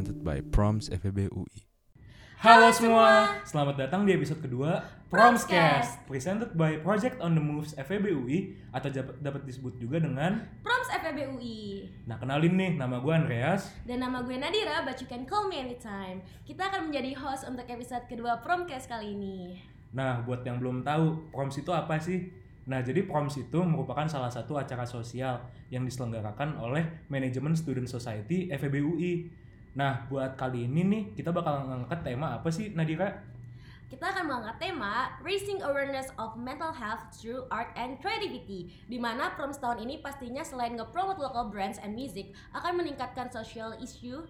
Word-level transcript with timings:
presented 0.00 0.24
by 0.24 0.40
Proms 0.48 0.88
FEB 0.88 1.28
UI. 1.28 1.60
Halo 2.40 2.72
semua, 2.72 3.36
selamat 3.44 3.84
datang 3.84 4.08
di 4.08 4.16
episode 4.16 4.40
kedua 4.40 4.80
Promscast. 5.12 6.08
Presented 6.08 6.56
by 6.56 6.80
Project 6.80 7.20
on 7.20 7.36
the 7.36 7.44
Moves 7.44 7.76
FEB 7.76 8.08
UI 8.08 8.56
atau 8.72 8.88
dapat 9.20 9.44
disebut 9.44 9.76
juga 9.76 10.00
dengan 10.00 10.48
Proms 10.64 10.88
FEB 10.88 11.36
UI 11.36 11.84
Nah 12.08 12.16
kenalin 12.16 12.56
nih, 12.56 12.80
nama 12.80 12.96
gue 12.96 13.12
Andreas 13.12 13.76
Dan 13.84 14.00
nama 14.00 14.24
gue 14.24 14.40
Nadira, 14.40 14.88
but 14.88 14.96
you 14.96 15.04
can 15.04 15.28
call 15.28 15.52
me 15.52 15.60
anytime 15.60 16.24
Kita 16.48 16.72
akan 16.72 16.88
menjadi 16.88 17.12
host 17.20 17.44
untuk 17.44 17.68
episode 17.68 18.08
kedua 18.08 18.40
Promcast 18.40 18.88
kali 18.88 19.12
ini 19.12 19.60
Nah 19.92 20.24
buat 20.24 20.40
yang 20.48 20.64
belum 20.64 20.80
tahu, 20.80 21.28
Proms 21.28 21.60
itu 21.60 21.76
apa 21.76 22.00
sih? 22.00 22.24
Nah 22.64 22.80
jadi 22.80 23.04
Proms 23.04 23.36
itu 23.36 23.60
merupakan 23.68 24.08
salah 24.08 24.32
satu 24.32 24.56
acara 24.56 24.88
sosial 24.88 25.44
yang 25.68 25.84
diselenggarakan 25.84 26.56
oleh 26.56 26.88
Manajemen 27.12 27.52
Student 27.52 27.84
Society 27.84 28.48
FEB 28.48 28.80
UI 28.80 29.12
Nah 29.74 30.06
buat 30.10 30.34
kali 30.34 30.66
ini 30.66 30.82
nih, 30.82 31.02
kita 31.14 31.30
bakal 31.30 31.66
ngangkat 31.70 32.02
tema 32.02 32.38
apa 32.38 32.48
sih 32.50 32.74
Nadira? 32.74 33.10
Kita 33.90 34.06
akan 34.06 34.30
mengangkat 34.30 34.70
tema 34.70 35.18
Raising 35.18 35.66
Awareness 35.66 36.14
of 36.14 36.38
Mental 36.38 36.70
Health 36.70 37.10
Through 37.10 37.50
Art 37.50 37.74
and 37.74 37.98
Creativity 37.98 38.70
di 38.86 38.98
mana 39.02 39.34
Proms 39.34 39.58
tahun 39.58 39.82
ini 39.82 39.98
pastinya 39.98 40.46
selain 40.46 40.78
nge-promote 40.78 41.18
local 41.18 41.50
brands 41.50 41.82
and 41.82 41.98
music 41.98 42.30
akan 42.54 42.78
meningkatkan 42.78 43.26
social 43.34 43.74
issue 43.82 44.22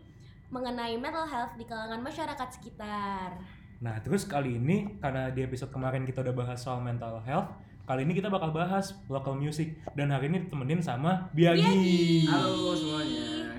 mengenai 0.48 0.97
mental 0.97 1.29
health 1.29 1.53
di 1.61 1.69
kalangan 1.69 2.01
masyarakat 2.01 2.48
sekitar 2.57 3.37
Nah, 3.81 3.97
terus 4.05 4.29
kali 4.29 4.61
ini 4.61 5.01
karena 5.01 5.33
di 5.33 5.41
episode 5.41 5.73
kemarin 5.73 6.05
kita 6.05 6.20
udah 6.20 6.37
bahas 6.37 6.61
soal 6.61 6.84
mental 6.84 7.17
health, 7.25 7.48
kali 7.89 8.05
ini 8.05 8.12
kita 8.12 8.29
bakal 8.29 8.53
bahas 8.53 8.92
local 9.09 9.33
music 9.33 9.73
dan 9.97 10.12
hari 10.12 10.29
ini 10.29 10.45
ditemenin 10.45 10.84
sama 10.84 11.33
Biagi. 11.33 11.64
Biagi. 11.64 12.29
Halo 12.29 12.77
semuanya. 12.77 13.57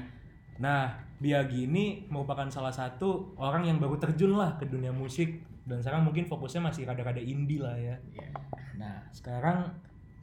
Nah, 0.62 0.94
Biagi 1.22 1.70
ini 1.70 2.10
merupakan 2.10 2.50
salah 2.50 2.74
satu 2.74 3.38
orang 3.38 3.70
yang 3.70 3.78
baru 3.78 4.02
terjun 4.02 4.34
lah 4.34 4.58
ke 4.58 4.66
dunia 4.66 4.90
musik 4.90 5.46
dan 5.70 5.78
sekarang 5.78 6.02
mungkin 6.02 6.26
fokusnya 6.26 6.66
masih 6.66 6.90
rada-rada 6.90 7.22
indie 7.22 7.62
lah 7.62 7.78
ya. 7.78 7.94
Iya. 8.10 8.34
Nah, 8.82 9.06
sekarang 9.14 9.70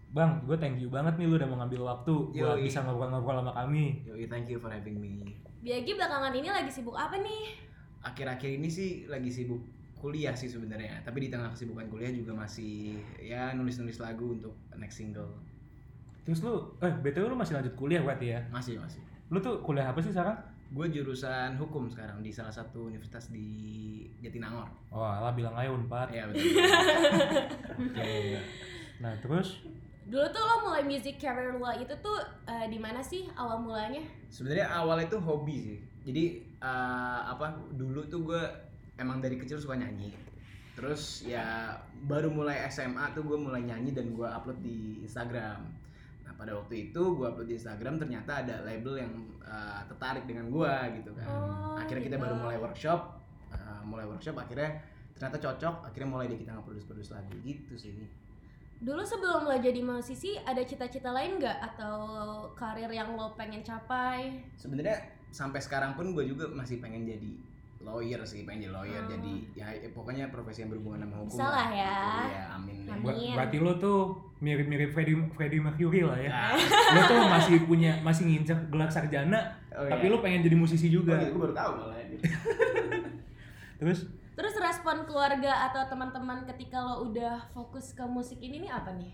Bang, 0.08 0.40
gue 0.48 0.56
thank 0.56 0.80
you 0.80 0.88
banget 0.88 1.20
nih 1.20 1.28
lu 1.28 1.36
udah 1.36 1.48
mau 1.52 1.60
ngambil 1.60 1.84
waktu 1.84 2.14
buat 2.32 2.58
bisa 2.64 2.80
ngobrol-ngobrol 2.80 3.44
sama 3.44 3.52
kami. 3.52 4.00
Yoi, 4.08 4.24
thank 4.24 4.48
you 4.48 4.56
for 4.56 4.72
having 4.72 4.96
me. 4.96 5.20
Biagi 5.60 5.92
belakangan 5.94 6.32
ini 6.32 6.48
lagi 6.48 6.72
sibuk 6.72 6.96
apa 6.96 7.20
nih? 7.20 7.60
Akhir-akhir 8.00 8.56
ini 8.56 8.72
sih 8.72 9.04
lagi 9.04 9.28
sibuk 9.28 9.60
kuliah 10.00 10.32
sih 10.32 10.48
sebenarnya, 10.48 11.02
tapi 11.04 11.26
di 11.26 11.28
tengah 11.28 11.52
kesibukan 11.52 11.90
kuliah 11.92 12.08
juga 12.14 12.32
masih 12.32 12.96
ya 13.20 13.52
nulis-nulis 13.52 14.00
lagu 14.00 14.32
untuk 14.32 14.54
next 14.80 14.96
single. 14.96 15.28
Terus 16.24 16.40
lu, 16.40 16.72
eh 16.80 16.94
BTW 17.04 17.28
lu 17.28 17.36
masih 17.36 17.60
lanjut 17.60 17.74
kuliah 17.76 18.00
berarti 18.00 18.32
ya? 18.32 18.40
Masih 18.48 18.80
masih. 18.80 19.02
Lu 19.28 19.44
tuh 19.44 19.60
kuliah 19.60 19.92
apa 19.92 20.00
sih 20.00 20.14
sekarang? 20.14 20.38
Gue 20.68 20.86
jurusan 20.92 21.56
hukum 21.56 21.88
sekarang 21.88 22.20
di 22.20 22.28
salah 22.28 22.52
satu 22.52 22.92
universitas 22.92 23.32
di 23.32 23.48
Jatinangor. 24.20 24.68
Wah, 24.92 25.24
lah 25.24 25.32
bilang 25.32 25.56
aja 25.56 25.72
Unpad. 25.72 26.08
Ya 26.12 26.28
betul. 26.28 26.44
Oke. 27.88 28.36
Nah, 29.00 29.14
terus 29.22 29.64
Dulu 30.08 30.24
tuh 30.32 30.40
lo 30.40 30.54
mulai 30.64 30.88
music 30.88 31.20
career 31.20 31.52
lo 31.60 31.68
itu 31.76 31.92
tuh 32.00 32.16
eh, 32.48 32.64
di 32.72 32.80
mana 32.80 33.04
sih 33.04 33.28
awal 33.36 33.60
mulanya? 33.60 34.00
sebenarnya 34.32 34.64
awalnya 34.72 35.04
itu 35.04 35.20
hobi 35.20 35.56
sih. 35.60 35.78
Jadi 36.08 36.24
eh, 36.64 37.20
apa 37.28 37.52
dulu 37.76 38.00
tuh 38.08 38.24
gue 38.24 38.42
emang 38.96 39.20
dari 39.20 39.36
kecil 39.36 39.60
suka 39.60 39.76
nyanyi. 39.76 40.08
Terus 40.72 41.28
ya 41.28 41.76
baru 42.08 42.32
mulai 42.32 42.64
SMA 42.72 43.12
tuh 43.12 43.20
gue 43.28 43.36
mulai 43.36 43.60
nyanyi 43.68 43.92
dan 43.92 44.16
gue 44.16 44.24
upload 44.24 44.56
di 44.64 45.04
Instagram. 45.04 45.60
Nah 46.28 46.36
pada 46.36 46.52
waktu 46.52 46.92
itu 46.92 47.02
gue 47.16 47.24
upload 47.24 47.48
di 47.48 47.56
Instagram 47.56 47.96
ternyata 47.96 48.44
ada 48.44 48.60
label 48.68 49.00
yang 49.00 49.12
eh, 49.40 49.80
tertarik 49.88 50.28
dengan 50.28 50.52
gue 50.52 50.74
gitu 51.00 51.16
kan. 51.16 51.24
Oh, 51.24 51.80
akhirnya 51.80 52.04
kita 52.04 52.16
gitu. 52.20 52.24
baru 52.28 52.34
mulai 52.36 52.58
workshop, 52.60 53.00
eh, 53.56 53.82
mulai 53.88 54.04
workshop 54.04 54.36
akhirnya 54.36 54.84
ternyata 55.16 55.40
cocok. 55.40 55.74
Akhirnya 55.88 56.08
mulai 56.12 56.28
deh 56.28 56.36
kita 56.36 56.52
nge-produce-produce 56.52 57.16
lagu 57.16 57.32
gitu 57.40 57.74
sih. 57.80 57.96
Dulu 58.78 59.02
sebelum 59.02 59.48
lo 59.48 59.56
jadi 59.56 59.80
musisi 59.80 60.36
ada 60.36 60.60
cita-cita 60.62 61.10
lain 61.10 61.40
nggak 61.40 61.58
atau 61.74 61.96
karir 62.52 62.92
yang 62.92 63.16
lo 63.16 63.32
pengen 63.34 63.64
capai? 63.64 64.44
sebenarnya 64.54 65.18
sampai 65.32 65.58
sekarang 65.58 65.96
pun 65.96 66.12
gue 66.12 66.24
juga 66.28 66.46
masih 66.52 66.78
pengen 66.78 67.08
jadi 67.08 67.32
lawyer 67.88 68.20
sih 68.22 68.44
pengen 68.44 68.64
jadi 68.64 68.74
lawyer 68.74 69.00
Oh. 69.00 69.08
jadi 69.08 69.32
ya, 69.54 69.66
ya 69.72 69.88
pokoknya 69.90 70.28
profesi 70.28 70.60
yang 70.60 70.70
berhubungan 70.70 71.00
sama 71.02 71.16
hukum 71.18 71.32
Bisa 71.32 71.46
lah 71.46 71.68
ya. 71.68 71.96
gitu. 71.96 72.28
ya 72.28 72.44
amin. 72.52 72.76
Amin. 72.86 73.02
Ber- 73.02 73.16
Iya. 73.16 73.34
berarti 73.34 73.56
lo 73.58 73.72
tuh 73.74 73.98
mirip-mirip 74.38 74.90
Freddie, 74.90 75.18
Freddie 75.30 75.58
Mercury 75.58 76.00
lah 76.02 76.14
ya. 76.16 76.30
Ah. 76.52 76.54
lo 76.94 77.00
tuh 77.02 77.18
masih 77.26 77.56
punya 77.64 77.96
masih 78.00 78.22
ngincer 78.26 78.68
gelar 78.68 78.86
sarjana, 78.86 79.40
Oh, 79.70 79.82
tapi 79.84 80.06
iya. 80.06 80.12
lo 80.12 80.20
pengen 80.20 80.40
jadi 80.42 80.54
musisi 80.54 80.86
oh, 80.86 81.00
juga. 81.00 81.16
gitu, 81.18 81.32
gue 81.32 81.42
baru 81.42 81.54
tahu 81.54 81.70
malah 81.76 81.96
gitu. 82.06 82.22
Terus 83.78 83.98
Terus 84.32 84.54
respon 84.56 85.02
keluarga 85.02 85.66
atau 85.66 85.82
teman-teman 85.88 86.46
ketika 86.46 86.78
lo 86.78 87.02
udah 87.04 87.42
fokus 87.50 87.90
ke 87.90 88.04
musik 88.04 88.38
ini 88.38 88.62
nih 88.62 88.70
apa 88.70 88.94
nih? 88.94 89.10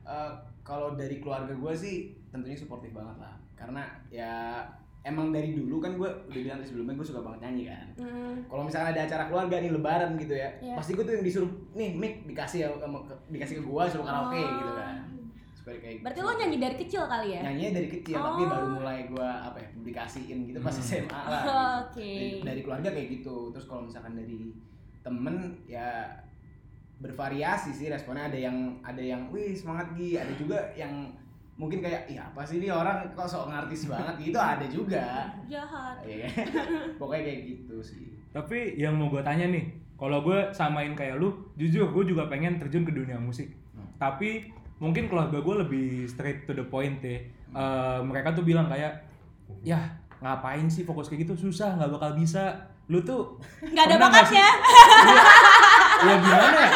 Eh, 0.00 0.32
kalau 0.62 0.94
dari 0.94 1.18
keluarga 1.18 1.50
gue 1.50 1.74
sih 1.74 1.96
tentunya 2.28 2.54
suportif 2.54 2.90
banget 2.90 3.18
lah 3.18 3.34
karena 3.52 3.82
ya 4.08 4.62
emang 5.02 5.30
dari 5.30 5.52
dulu 5.52 5.78
kan 5.78 5.94
gue 5.94 6.04
udah 6.04 6.40
bilang 6.40 6.60
sebelumnya 6.60 6.92
gue 6.92 7.06
suka 7.06 7.20
banget 7.20 7.40
nyanyi 7.42 7.64
kan 7.66 7.86
Hmm, 7.96 8.34
kalau 8.44 8.62
misalnya 8.62 8.88
ada 8.90 9.02
acara 9.02 9.24
keluarga 9.26 9.56
nih 9.56 9.70
lebaran 9.70 10.12
gitu 10.14 10.34
ya 10.34 10.48
Iya. 10.58 10.74
pasti 10.74 10.92
gue 10.92 11.02
tuh 11.02 11.14
yang 11.14 11.24
disuruh 11.24 11.48
nih 11.72 11.90
mic 11.92 12.12
dikasih 12.24 12.58
ya 12.60 12.68
dikasih 13.26 13.54
ke 13.56 13.64
gue 13.64 13.82
suruh 13.86 14.04
karaoke 14.04 14.36
Oh. 14.38 14.52
gitu 14.54 14.72
kan 14.74 14.96
suka 15.52 15.70
kayak 15.74 16.00
Berarti 16.00 16.20
lo 16.20 16.32
nyanyi 16.34 16.56
dari 16.58 16.76
kecil 16.78 17.02
kali 17.06 17.28
ya? 17.32 17.40
nyanyinya 17.42 17.72
dari 17.74 17.88
kecil 17.90 18.16
tapi 18.16 18.42
Oh. 18.42 18.48
baru 18.48 18.66
mulai 18.74 18.98
gua 19.06 19.28
apa 19.42 19.58
ya 19.58 19.68
publikasiin 19.72 20.38
gitu 20.44 20.58
pas 20.58 20.72
Hmm. 20.72 20.84
SMA 20.84 21.20
lah 21.22 21.42
Oh, 21.42 21.44
gitu. 21.46 21.56
Oke. 21.96 22.12
dari, 22.12 22.40
dari 22.42 22.60
keluarga 22.60 22.88
kayak 22.90 23.08
gitu 23.10 23.36
terus 23.50 23.64
kalau 23.64 23.82
misalkan 23.82 24.12
dari 24.14 24.52
temen 25.00 25.36
ya 25.64 26.12
bervariasi 26.98 27.72
sih 27.72 27.88
responnya 27.88 28.28
ada 28.28 28.36
yang 28.38 28.56
ada 28.82 29.00
yang 29.00 29.24
wih 29.30 29.52
semangat 29.52 29.88
Gi 29.94 30.14
ada 30.14 30.32
juga 30.34 30.60
yang 30.74 31.08
mungkin 31.60 31.78
kayak 31.78 32.08
iya 32.08 32.24
apa 32.24 32.40
sih 32.40 32.56
ini 32.56 32.72
orang 32.72 33.04
kok 33.12 33.28
sok 33.28 33.52
ngartis 33.52 33.84
banget 33.84 34.16
gitu 34.18 34.38
ada 34.40 34.64
juga 34.64 35.28
Jahat. 35.44 36.00
Iya. 36.00 36.24
pokoknya 37.00 37.22
kayak 37.22 37.40
gitu 37.46 37.76
sih 37.78 38.08
tapi 38.30 38.78
yang 38.78 38.94
mau 38.94 39.10
gue 39.10 39.18
tanya 39.20 39.42
nih, 39.44 39.66
kalau 39.98 40.22
gue 40.22 40.38
samain 40.54 40.94
kayak 40.94 41.18
lu, 41.18 41.34
jujur 41.58 41.90
gue 41.90 42.14
juga 42.14 42.30
pengen 42.30 42.62
terjun 42.62 42.86
ke 42.86 42.94
dunia 42.94 43.18
musik. 43.18 43.50
Hmm. 43.74 43.90
Tapi 43.98 44.46
mungkin 44.78 45.10
keluarga 45.10 45.42
gue 45.42 45.54
lebih 45.58 46.06
straight 46.06 46.46
to 46.46 46.54
the 46.54 46.62
point 46.62 47.02
deh. 47.02 47.18
Eh, 47.50 47.98
mereka 48.00 48.30
tuh 48.30 48.46
bilang 48.46 48.70
kayak, 48.70 49.02
ya 49.66 49.82
ngapain 50.22 50.70
sih 50.70 50.86
fokus 50.86 51.10
kayak 51.10 51.26
gitu 51.26 51.50
susah 51.50 51.74
nggak 51.74 51.90
bakal 51.90 52.14
bisa. 52.14 52.54
Lu 52.86 53.02
tuh 53.02 53.34
Nggak 53.74 53.84
ada 53.90 53.96
bakatnya. 53.98 54.46
sih- 54.46 56.06
ya 56.06 56.14
gimana 56.16 56.54
ya? 56.54 56.70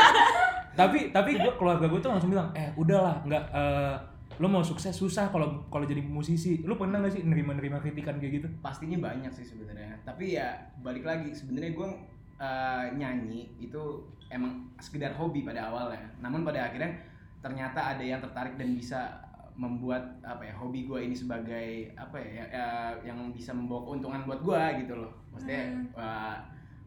Tapi 0.74 0.98
tapi 1.14 1.30
gua 1.38 1.54
keluarga 1.54 1.86
gue 1.86 2.00
tuh 2.02 2.10
langsung 2.10 2.34
bilang, 2.34 2.50
eh 2.50 2.66
udahlah 2.74 3.22
nggak 3.22 3.44
eh, 3.54 3.94
lo 4.34 4.46
mau 4.46 4.60
sukses 4.60 4.90
susah 4.90 5.28
kalau 5.28 5.62
kalau 5.68 5.84
jadi 5.84 6.00
musisi. 6.00 6.62
Lu 6.62 6.74
pernah 6.74 6.98
nggak 6.98 7.12
sih 7.12 7.22
nerima-nerima 7.22 7.78
kritikan 7.78 8.18
kayak 8.18 8.32
gitu? 8.38 8.48
pastinya 8.58 8.98
banyak 9.00 9.30
sih 9.30 9.44
sebenarnya 9.44 9.94
tapi 10.02 10.34
ya 10.34 10.52
balik 10.80 11.02
lagi 11.02 11.30
sebenarnya 11.30 11.72
gue 11.72 11.88
eh, 12.36 12.84
nyanyi 12.92 13.46
itu 13.58 13.82
emang 14.28 14.68
sekedar 14.76 15.14
hobi 15.14 15.42
pada 15.42 15.70
awalnya 15.70 16.02
namun 16.18 16.42
pada 16.42 16.66
akhirnya 16.66 16.90
ternyata 17.38 17.94
ada 17.94 18.02
yang 18.02 18.18
tertarik 18.18 18.56
dan 18.56 18.72
bisa 18.72 19.20
membuat 19.54 20.02
apa 20.20 20.42
ya 20.42 20.54
hobi 20.56 20.82
gue 20.82 20.98
ini 20.98 21.14
sebagai 21.14 21.94
apa 21.94 22.18
ya 22.18 22.42
eh, 22.44 22.92
yang 23.06 23.30
bisa 23.30 23.54
membawa 23.54 23.86
keuntungan 23.86 24.26
buat 24.26 24.40
gue 24.40 24.62
gitu 24.82 24.94
loh 24.98 25.12
maksudnya 25.30 25.62
Hmm. 25.70 25.86
eh, 25.94 26.36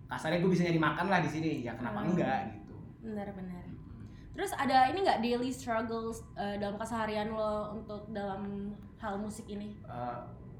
kasarnya 0.07 0.39
gue 0.39 0.51
bisa 0.51 0.63
nyari 0.63 0.79
makan 0.79 1.07
lah 1.07 1.19
di 1.19 1.29
sini 1.29 1.51
ya 1.61 1.71
kenapa 1.75 2.03
Hmm. 2.03 2.11
enggak 2.11 2.39
gitu 2.53 2.75
Benar-benar. 3.07 3.63
Terus 4.37 4.53
ada 4.53 4.85
ini 4.87 5.01
nggak 5.01 5.19
daily 5.19 5.49
struggles 5.49 6.21
eh, 6.33 6.55
dalam 6.55 6.77
keseharian 6.77 7.27
lo 7.29 7.73
untuk 7.73 8.05
dalam 8.07 8.69
hal 8.95 9.17
musik 9.17 9.43
ini? 9.47 9.73
Eh, 9.81 10.17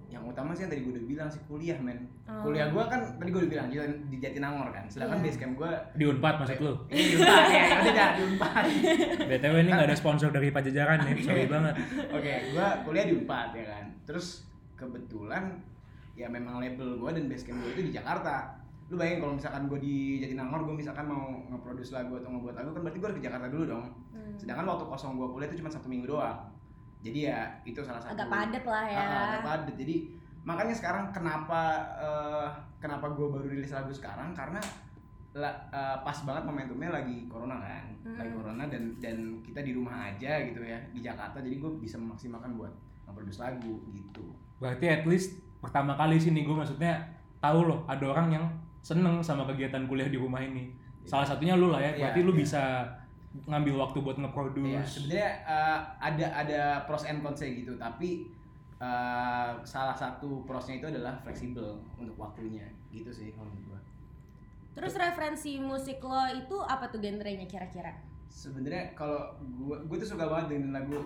yang 0.08 0.24
utama 0.24 0.50
sih 0.50 0.64
yang 0.64 0.72
tadi 0.72 0.82
gue 0.82 0.94
udah 0.94 1.06
bilang 1.06 1.28
sih 1.28 1.44
kuliah 1.46 1.78
men 1.78 2.00
Oh. 2.26 2.42
kuliah 2.42 2.68
gue 2.68 2.80
kan 2.82 3.00
tadi 3.14 3.28
gue 3.28 3.40
udah 3.40 3.52
bilang 3.54 3.68
di- 3.68 3.80
di 4.08 4.18
Jatinangor 4.18 4.68
kan 4.70 4.84
sedangkan 4.84 5.20
Iya. 5.20 5.26
base 5.26 5.38
camp 5.38 5.54
gue 5.56 5.72
Di 5.94 6.06
Unpad 6.06 6.36
maksud 6.38 6.58
lu? 6.58 6.74
Ini 6.90 7.04
di 7.04 7.16
Unpad 7.18 7.44
ya, 7.46 7.60
ya 7.62 7.76
udah 7.78 7.94
dah 7.94 8.10
di 8.10 8.22
Unpad. 8.26 8.64
BTW 9.30 9.56
ini 9.58 9.70
nggak 9.70 9.88
ada 9.88 9.96
sponsor 9.96 10.30
dari 10.30 10.50
Pajajaran 10.50 10.98
nih, 11.04 11.22
sorry 11.22 11.46
banget. 11.46 11.76
Oke, 12.10 12.34
gua 12.52 12.68
kuliah 12.82 13.06
di 13.06 13.14
Unpad 13.16 13.50
ya 13.54 13.66
kan. 13.70 13.86
Terus 14.04 14.48
kebetulan 14.76 15.44
ya 16.16 16.26
memang 16.28 16.58
label 16.58 16.98
gua 16.98 17.12
dan 17.12 17.28
base 17.28 17.44
camp 17.44 17.60
gua 17.60 17.70
itu 17.70 17.84
di 17.84 17.94
Jakarta. 17.94 18.57
Lu 18.88 18.96
bayangin 18.96 19.20
kalau 19.20 19.34
misalkan 19.36 19.62
gua 19.66 19.80
di 19.80 19.96
Jatinangor, 20.18 20.64
gua 20.64 20.76
misalkan 20.76 21.06
mau 21.06 21.28
nge-produce 21.46 21.92
lagu 21.92 22.16
atau 22.16 22.30
ngebuat 22.32 22.56
lagu 22.56 22.70
kan 22.72 22.82
berarti 22.82 22.98
gua 22.98 23.08
harus 23.12 23.20
ke 23.20 23.26
Jakarta 23.28 23.48
dulu 23.48 23.64
dong. 23.68 23.86
Hmm. 24.12 24.36
Sedangkan 24.36 24.66
waktu 24.66 24.86
kosong 24.86 25.12
gua 25.16 25.28
kuliah 25.28 25.48
itu 25.48 25.60
cuma 25.60 25.68
satu 25.68 25.88
minggu 25.88 26.08
doang. 26.08 26.40
Jadi 27.04 27.28
ya 27.28 27.40
itu 27.62 27.80
salah 27.84 28.00
satu 28.00 28.16
Agak 28.16 28.28
padat 28.28 28.64
lah 28.64 28.86
ya. 28.86 29.04
Agak 29.04 29.44
padat. 29.44 29.76
Jadi 29.76 29.96
makanya 30.42 30.72
sekarang 30.72 31.12
kenapa 31.12 31.62
eh, 32.00 32.48
kenapa 32.78 33.12
gua 33.12 33.28
baru 33.30 33.48
rilis 33.48 33.70
lagu 33.70 33.92
sekarang 33.92 34.32
karena 34.32 34.64
la- 35.36 35.60
eh, 35.70 35.98
pas 36.02 36.18
banget 36.24 36.44
momentumnya 36.44 36.90
lagi 36.90 37.28
corona 37.28 37.60
kan 37.60 37.86
Hmm. 38.02 38.16
lagi 38.16 38.32
corona 38.32 38.64
dan 38.66 38.96
dan 38.98 39.18
kita 39.44 39.60
di 39.60 39.76
rumah 39.76 40.08
aja 40.08 40.40
gitu 40.42 40.64
ya 40.64 40.80
di 40.90 41.04
Jakarta 41.04 41.38
jadi 41.38 41.60
gue 41.60 41.72
bisa 41.78 42.00
memaksimalkan 42.00 42.56
buat 42.56 42.72
nge-produce 43.04 43.44
lagu 43.44 43.84
gitu 43.92 44.32
Berarti 44.58 44.88
at 44.88 45.04
least 45.04 45.36
pertama 45.60 45.94
kali 45.94 46.16
sih 46.16 46.32
nih 46.32 46.42
gue 46.42 46.56
maksudnya 46.56 47.04
tahu 47.38 47.68
loh 47.68 47.84
ada 47.86 48.02
orang 48.08 48.28
yang 48.32 48.46
seneng 48.82 49.20
sama 49.20 49.44
kegiatan 49.46 49.84
kuliah 49.86 50.08
di 50.08 50.16
rumah 50.16 50.40
ini 50.40 50.72
salah 51.04 51.24
satunya 51.24 51.56
lu 51.56 51.72
lah 51.72 51.80
ya 51.80 51.92
Iya, 51.92 52.00
berarti 52.12 52.20
lu 52.22 52.32
iya. 52.32 52.40
bisa 52.44 52.64
ngambil 53.48 53.74
waktu 53.80 53.98
buat 54.02 54.18
Iya, 54.18 54.24
nge-produce 54.26 54.82
sebenarnya 54.88 55.30
eh, 55.46 55.80
ada 56.00 56.26
ada 56.34 56.62
pros 56.84 57.06
and 57.06 57.22
cons 57.22 57.40
gitu, 57.40 57.74
tapi 57.78 58.26
eh, 58.78 59.50
salah 59.62 59.94
satu 59.94 60.42
prosnya 60.44 60.78
itu 60.78 60.88
adalah 60.90 61.14
fleksibel 61.22 61.78
untuk 61.96 62.18
waktunya, 62.18 62.66
gitu 62.90 63.10
sih 63.10 63.30
kalau 63.32 63.48
menurut 63.48 63.74
gua. 63.74 63.82
Terus 64.74 64.94
referensi 64.94 65.58
musik 65.58 65.98
lo 66.02 66.22
itu 66.30 66.58
apa 66.62 66.86
tuh 66.88 67.02
genrenya 67.02 67.46
kira-kira? 67.46 67.94
Sebenarnya 68.30 68.94
kalau 68.94 69.34
gua 69.58 69.82
gua 69.86 69.98
tuh 69.98 70.10
suka 70.12 70.26
banget 70.26 70.58
dengan 70.58 70.82
lagu 70.82 71.02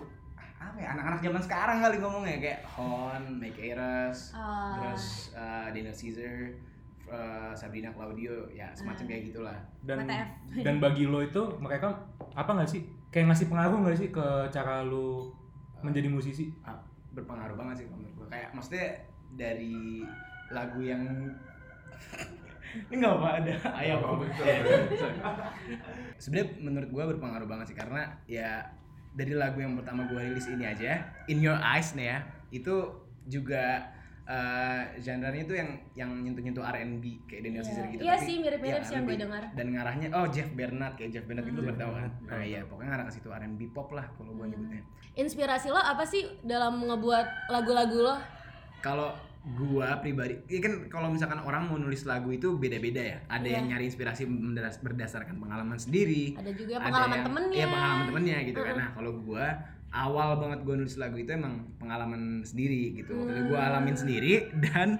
apa 0.62 0.78
ya 0.78 0.94
anak-anak 0.94 1.20
zaman 1.20 1.42
sekarang 1.42 1.76
kali 1.80 1.96
ngomongnya 1.98 2.38
kayak 2.38 2.60
Hon, 2.64 3.22
Mike 3.40 3.58
Ayres, 3.58 4.30
Ah. 4.32 4.78
terus 4.78 5.34
eh, 5.34 5.66
Daniel 5.74 5.96
Caesar, 5.96 6.54
eh, 7.12 7.52
Sabrina 7.52 7.88
Claudio, 7.88 8.48
ya 8.48 8.72
semacam 8.72 9.04
Ah. 9.04 9.08
kayak 9.08 9.22
gitulah. 9.24 9.58
dan 9.82 9.98
WTF. 10.02 10.28
dan 10.60 10.74
bagi 10.78 11.04
lo 11.04 11.20
itu 11.20 11.42
mereka 11.56 11.88
apa 12.32 12.50
nggak 12.52 12.66
sih 12.66 12.80
kayak 13.08 13.28
ngasih 13.28 13.46
pengaruh 13.46 13.76
nggak 13.78 13.96
sih 13.96 14.08
ke 14.08 14.26
cara 14.48 14.80
lu 14.80 15.28
menjadi 15.80 16.06
musisi 16.06 16.48
Ah, 16.60 16.78
berpengaruh 17.10 17.54
banget 17.54 17.82
sih 17.82 17.86
menurut 17.88 18.14
gua. 18.14 18.26
Kayak 18.28 18.48
maksudnya 18.52 18.86
dari 19.32 20.00
lagu 20.48 20.80
yang 20.80 21.02
ini 22.88 22.94
nggak 22.94 23.14
apa 23.14 23.28
ada 23.38 23.54
ayam 23.74 24.00
sebenarnya 26.18 26.48
menurut 26.58 26.88
gua 26.88 27.04
berpengaruh 27.08 27.44
banget 27.44 27.66
sih 27.68 27.76
karena 27.76 28.02
ya 28.24 28.64
dari 29.12 29.34
lagu 29.34 29.60
yang 29.60 29.76
pertama 29.76 30.06
gua 30.06 30.20
rilis 30.20 30.48
ini 30.48 30.64
aja 30.64 31.04
In 31.26 31.38
Your 31.38 31.58
Eyes 31.58 31.92
nih 31.92 32.06
ya 32.06 32.18
itu 32.50 32.74
juga 33.26 33.86
eh 34.24 34.82
genre-nya 34.96 35.42
itu 35.42 35.50
yang 35.52 35.70
yang 35.94 36.10
nyentuh-nyentuh 36.16 36.62
R&B 36.62 37.04
kayak 37.26 37.42
Daniel 37.42 37.58
Iya. 37.58 37.66
Caesar 37.66 37.84
gitu 37.88 38.00
Iya 38.00 38.14
sih, 38.16 38.34
mirip-mirip 38.38 38.70
ya 38.76 38.84
sih 38.84 38.94
yang 38.94 39.04
gue 39.04 39.18
dengar. 39.18 39.42
dan 39.50 39.66
ngarahnya 39.68 40.06
oh 40.12 40.26
Jeff 40.26 40.48
Bernard 40.48 40.94
kayak 40.94 41.10
Jeff 41.10 41.24
Bernard 41.24 41.44
itu 41.44 41.56
Hmm. 41.56 41.66
baru 41.66 41.76
tahu 41.76 41.92
kan 41.92 42.04
Hmm. 42.06 42.28
nah 42.28 42.40
iya 42.40 42.60
pokoknya 42.62 42.90
ngarah 42.92 43.04
ke 43.04 43.12
situ 43.12 43.28
R&B 43.28 43.60
pop 43.68 43.88
lah 43.90 44.06
kalau 44.12 44.30
gua 44.32 44.44
Hmm. 44.44 44.54
nyebutnya 44.54 44.82
Inspirasi 45.14 45.68
lo 45.68 45.76
apa 45.76 46.04
sih 46.04 46.22
dalam 46.40 46.80
ngebuat 46.80 47.26
lagu-lagu 47.48 47.98
lo? 48.00 48.16
kalau 48.80 49.10
gua 49.52 49.98
pribadi 49.98 50.38
ya 50.46 50.60
kan 50.60 50.86
kalau 50.86 51.06
misalkan 51.08 51.38
orang 51.38 51.66
mau 51.66 51.74
nulis 51.76 52.02
lagu 52.02 52.30
itu 52.30 52.54
beda-beda 52.54 52.98
ya 53.00 53.18
ada 53.28 53.42
Iya. 53.42 53.58
yang 53.58 53.64
nyari 53.68 53.84
inspirasi 53.86 54.22
berdasarkan 54.78 55.34
pengalaman 55.36 55.74
sendiri 55.76 56.34
Ada 56.36 56.50
juga 56.52 56.72
ada 56.76 56.84
pengalaman 56.84 57.10
yang- 57.12 57.26
temennya. 57.26 57.56
iya 57.56 57.66
pengalaman 57.68 58.04
temennya 58.06 58.38
gitu 58.44 58.60
kan 58.60 58.66
Mm-mm. 58.68 58.78
nah 58.78 58.88
kalau 58.92 59.12
gua 59.20 59.46
awal 59.92 60.36
banget 60.36 60.60
gua 60.62 60.74
nulis 60.74 60.96
lagu 60.96 61.14
itu 61.14 61.28
emang 61.28 61.68
pengalaman 61.76 62.40
sendiri 62.42 62.96
gitu 62.96 63.12
Waktu 63.14 63.32
itu 63.34 63.42
gua 63.46 63.60
Hmm. 63.60 63.68
alamin 63.70 63.94
sendiri 63.94 64.32
dan 64.64 64.96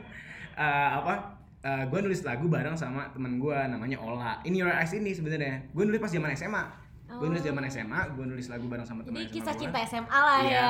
eh, 0.54 0.90
apa 0.94 1.14
eh, 1.60 1.84
gua 1.86 2.00
nulis 2.00 2.20
lagu 2.22 2.46
bareng 2.46 2.74
sama 2.74 3.08
temen 3.08 3.36
gua 3.36 3.64
namanya 3.64 3.96
Ola 3.96 4.38
In 4.42 4.52
Your 4.52 4.68
Eyes 4.68 4.92
ini 4.92 5.10
sebenarnya 5.10 5.64
gua 5.70 5.84
nulis 5.84 5.96
pas 5.96 6.08
zaman 6.08 6.30
SMA 6.32 6.64
gua 7.10 7.28
nulis 7.28 7.40
Oh. 7.40 7.46
zaman 7.46 7.64
SMA 7.66 8.00
gua 8.12 8.24
nulis 8.24 8.46
lagu 8.46 8.64
bareng 8.66 8.84
sama 8.84 9.00
temen 9.00 9.20
Jadi 9.20 9.28
SMA 9.30 9.36
kisah 9.38 9.54
cinta 9.54 9.78
SMA 9.82 10.08
lah 10.18 10.38
Iya, 10.40 10.52
ya. 10.52 10.68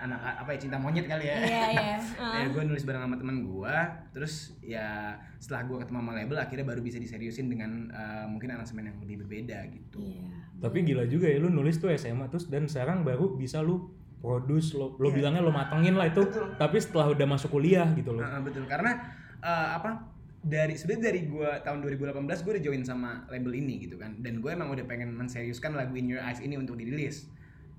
Anak 0.00 0.16
apa 0.40 0.50
ya 0.50 0.58
cinta 0.58 0.76
monyet 0.76 1.04
kali 1.04 1.24
ya 1.24 1.36
Iya 1.36 1.64
iya. 1.70 1.96
ya 2.40 2.46
gue 2.48 2.62
nulis 2.62 2.82
bareng 2.82 3.00
sama 3.00 3.16
teman 3.16 3.36
gue 3.40 3.74
terus 4.10 4.34
ya 4.60 5.12
setelah 5.36 5.62
gue 5.64 5.76
ketemu 5.78 5.98
sama 6.00 6.12
label 6.14 6.36
akhirnya 6.36 6.64
baru 6.64 6.80
bisa 6.80 6.96
diseriusin 6.96 7.46
dengan 7.46 7.70
eh, 7.86 8.24
mungkin 8.24 8.48
aransemen 8.50 8.88
yang 8.88 8.98
lebih 8.98 9.22
berbeda 9.22 9.60
gitu 9.68 10.00
Iya. 10.00 10.24
tapi 10.58 10.82
gila 10.82 11.04
juga 11.04 11.26
ya 11.26 11.36
lu 11.36 11.48
nulis 11.48 11.76
tuh 11.76 11.92
SMA 11.92 12.26
terus 12.26 12.48
dan 12.48 12.64
sekarang 12.64 13.00
baru 13.00 13.32
bisa 13.32 13.60
lu 13.60 13.92
produce 14.18 14.72
lo 14.74 14.96
lo 14.96 15.08
Iya. 15.08 15.16
bilangnya 15.16 15.40
lo 15.40 15.48
matengin 15.50 15.94
lah 15.94 16.08
itu 16.08 16.20
Betul. 16.22 16.56
tapi 16.56 16.76
setelah 16.76 17.06
udah 17.08 17.26
masuk 17.26 17.50
kuliah 17.50 17.88
gitu 17.92 18.12
loh 18.12 18.20
Nah, 18.20 18.40
betul 18.40 18.64
karena 18.64 18.96
eh, 19.38 19.68
apa 19.74 20.08
dari 20.40 20.72
sebenarnya 20.72 21.12
dari 21.12 21.20
gue 21.28 21.50
tahun 21.60 21.84
2018 21.84 22.16
gue 22.40 22.52
udah 22.56 22.64
join 22.64 22.80
sama 22.80 23.28
label 23.28 23.52
ini 23.52 23.84
gitu 23.84 24.00
kan 24.00 24.16
dan 24.18 24.40
gue 24.40 24.48
emang 24.48 24.72
udah 24.72 24.84
pengen 24.84 25.12
menseriuskan 25.12 25.76
lagu 25.76 25.92
In 25.92 26.08
Your 26.08 26.24
Eyes 26.24 26.40
ini 26.40 26.56
untuk 26.56 26.80
dirilis 26.80 27.28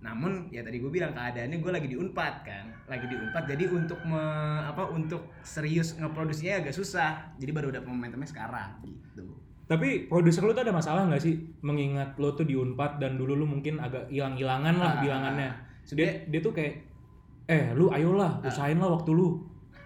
namun 0.02 0.50
ya 0.50 0.62
tadi 0.62 0.78
gue 0.78 0.90
bilang 0.90 1.14
keadaannya 1.14 1.58
gue 1.58 1.72
lagi 1.72 1.86
di 1.86 1.94
Unpad 1.94 2.36
kan? 2.42 2.66
Lagi 2.86 3.06
di 3.06 3.14
Unpad 3.14 3.44
jadi 3.46 3.70
untuk 3.70 4.02
me- 4.02 4.20
apa 4.64 4.90
untuk 4.90 5.30
serius 5.42 5.94
ngeproduksinya 5.96 6.60
agak 6.60 6.74
susah. 6.74 7.38
Jadi 7.38 7.52
baru 7.52 7.70
udah 7.70 7.82
momentumnya 7.82 8.26
sekarang 8.26 8.82
gitu. 8.82 9.30
Tapi 9.64 10.06
produser 10.06 10.42
lu 10.42 10.52
tuh 10.52 10.66
ada 10.66 10.74
masalah 10.74 11.06
nggak 11.06 11.22
sih? 11.22 11.38
Mengingat 11.62 12.18
lo 12.18 12.34
tuh 12.34 12.44
di 12.44 12.54
Unpad 12.54 12.98
dan 12.98 13.16
dulu 13.16 13.38
lu 13.38 13.46
mungkin 13.46 13.78
agak 13.78 14.10
hilang-hilangan 14.10 14.74
lah 14.76 14.92
Ah, 14.92 15.00
bilangannya. 15.00 15.50
Dia 15.54 15.86
sebenarnya 15.86 16.16
dia 16.28 16.40
tuh 16.42 16.52
kayak 16.52 16.74
eh 17.46 17.66
lu 17.72 17.88
ayolah 17.88 18.42
Ah. 18.42 18.50
usahain 18.50 18.76
lah 18.76 18.90
waktu 18.92 19.12
lu. 19.12 19.38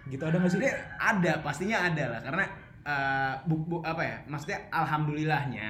Gitu 0.06 0.22
ada 0.22 0.40
nggak 0.40 0.48
sih? 0.48 0.58
Sebenarnya 0.58 0.76
ada, 0.96 1.32
pastinya 1.40 1.78
ada 1.82 2.04
lah. 2.08 2.20
Karena 2.20 2.44
eh, 2.82 3.34
bu, 3.44 3.54
bu- 3.60 3.84
apa 3.84 4.00
ya? 4.00 4.16
Maksudnya 4.24 4.64
alhamdulillahnya 4.70 5.68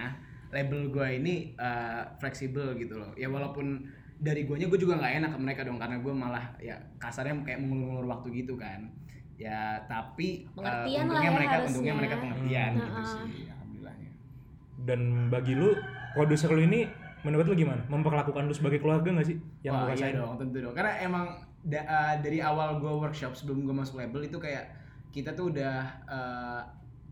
label 0.48 0.88
gue 0.88 1.08
ini 1.16 1.34
eh, 1.52 2.02
fleksibel 2.16 2.72
gitu 2.76 2.96
loh. 2.96 3.10
Ya 3.14 3.26
walaupun 3.26 3.84
dari 4.18 4.42
guanya 4.42 4.66
gue 4.66 4.76
juga 4.76 4.96
nggak 4.96 5.14
enak 5.18 5.30
ke 5.30 5.38
mereka 5.38 5.60
dong 5.62 5.76
karena 5.76 5.96
gue 5.98 6.12
malah 6.12 6.44
ya 6.56 6.72
kasarnya 6.96 7.36
kayak 7.42 7.60
mengulur-ngulur 7.60 8.06
waktu 8.06 8.28
gitu 8.34 8.56
kan. 8.56 8.88
Ya 9.36 9.84
tapi 9.84 10.48
Pengertian 10.50 11.04
lah 11.06 11.20
untungnya 11.20 11.24
ya 11.24 11.32
mereka 11.34 11.52
harusnya. 11.52 11.68
untungnya 11.68 11.94
mereka 11.94 12.14
pengertian 12.16 12.70
Hmm. 12.72 12.82
gitu 12.82 13.02
sih 13.04 13.20
alhamdulillahnya. 13.46 14.10
dan 14.78 15.00
bagi 15.28 15.52
lu 15.52 15.68
produser 16.12 16.48
lu 16.48 16.62
ini 16.62 16.88
menurut 17.20 17.44
lu 17.44 17.54
gimana 17.54 17.82
memperlakukan 17.86 18.44
lu 18.44 18.54
sebagai 18.54 18.78
keluarga 18.78 19.08
nggak 19.10 19.26
sih 19.26 19.36
yang 19.60 19.74
Wah, 19.74 19.90
iya 19.90 20.14
dong, 20.14 20.38
tentu 20.38 20.62
dong. 20.62 20.72
Karena 20.72 20.96
emang 21.00 21.26
da- 21.60 21.82
eh, 21.82 22.14
dari 22.20 22.38
awal 22.38 22.78
gue 22.78 22.88
workshop 22.88 23.34
sebelum 23.34 23.66
gue 23.66 23.74
masuk 23.74 23.98
label 23.98 24.22
itu 24.22 24.38
kayak 24.38 24.70
kita 25.10 25.32
tuh 25.32 25.50
udah 25.50 25.74
eh, 26.06 26.60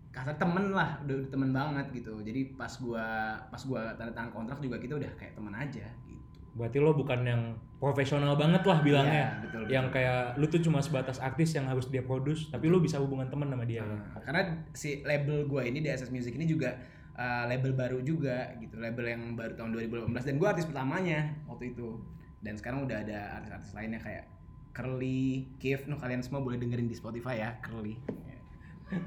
kasar 0.09 0.39
temen 0.39 0.71
lah, 0.71 1.03
udah, 1.03 1.15
udah 1.19 1.29
temen 1.29 1.51
banget 1.51 1.87
gitu. 1.93 2.23
Jadi 2.23 2.55
pas 2.55 2.71
gua 2.79 3.05
pas 3.45 3.59
gua 3.61 3.91
tanda 3.93 4.15
tangan 4.15 4.31
kontrak 4.31 4.63
juga 4.63 4.79
kita 4.79 4.95
udah 4.95 5.11
kayak 5.19 5.35
temen 5.35 5.51
aja 5.51 5.83
gitu. 6.07 6.14
Berarti 6.55 6.79
lo 6.79 6.95
bukan 6.95 7.21
yang 7.23 7.43
profesional 7.77 8.39
banget 8.39 8.63
lah 8.63 8.79
bilangnya 8.81 9.27
Iya, 9.27 9.43
betul, 9.43 9.63
yang 9.69 9.87
betul. 9.91 9.97
kayak 9.99 10.21
lu 10.39 10.47
tuh 10.47 10.61
cuma 10.63 10.79
sebatas 10.79 11.19
artis 11.19 11.53
yang 11.53 11.67
harus 11.67 11.91
dia 11.91 12.01
produce 12.01 12.47
tapi 12.49 12.71
lu 12.71 12.79
bisa 12.79 12.97
hubungan 12.97 13.27
teman 13.27 13.51
sama 13.51 13.67
dia 13.67 13.83
Nah, 13.83 14.23
karena 14.23 14.43
si 14.71 15.03
label 15.03 15.45
gua 15.45 15.67
ini 15.67 15.83
DSS 15.83 16.09
Music 16.09 16.35
ini 16.35 16.47
juga 16.47 16.79
eh, 17.15 17.45
label 17.47 17.75
baru 17.75 17.99
juga 18.01 18.55
gitu, 18.59 18.79
label 18.79 19.07
yang 19.07 19.23
baru 19.35 19.55
tahun 19.55 19.71
2018 19.75 20.15
dan 20.25 20.35
gua 20.35 20.49
artis 20.51 20.67
pertamanya 20.67 21.31
waktu 21.47 21.71
itu. 21.71 21.99
Dan 22.39 22.55
sekarang 22.55 22.85
udah 22.85 23.03
ada 23.03 23.39
artis-artis 23.39 23.71
lainnya 23.73 23.99
kayak 23.99 24.27
Curly, 24.71 25.55
Kif, 25.57 25.87
no 25.87 25.95
kalian 25.95 26.19
semua 26.21 26.43
boleh 26.43 26.59
dengerin 26.59 26.85
di 26.85 26.93
Spotify 26.93 27.39
ya, 27.39 27.51
Curly. 27.63 27.95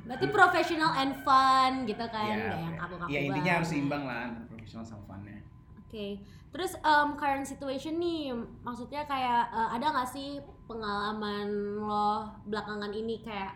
Berarti 0.07 0.25
professional 0.27 0.91
and 0.95 1.13
fun 1.21 1.83
gitu 1.83 2.01
kan, 2.07 2.27
Ya, 2.27 2.35
nggak 2.39 2.59
yang 2.59 2.75
kaku-kaku 2.75 3.09
ya 3.11 3.19
intinya 3.21 3.51
harus 3.61 3.69
seimbang 3.69 4.03
lah 4.03 4.19
antara 4.31 4.45
profesional 4.47 4.83
sama 4.83 5.03
funnya. 5.05 5.37
Oke, 5.79 6.19
terus 6.51 6.73
um, 6.81 7.19
current 7.19 7.45
situation 7.45 7.99
nih, 7.99 8.33
maksudnya 8.63 9.03
kayak 9.05 9.51
uh, 9.51 9.69
ada 9.75 9.91
nggak 9.93 10.09
sih 10.09 10.39
pengalaman 10.67 11.47
lo 11.83 12.27
belakangan 12.47 12.91
ini 12.91 13.23
kayak 13.23 13.55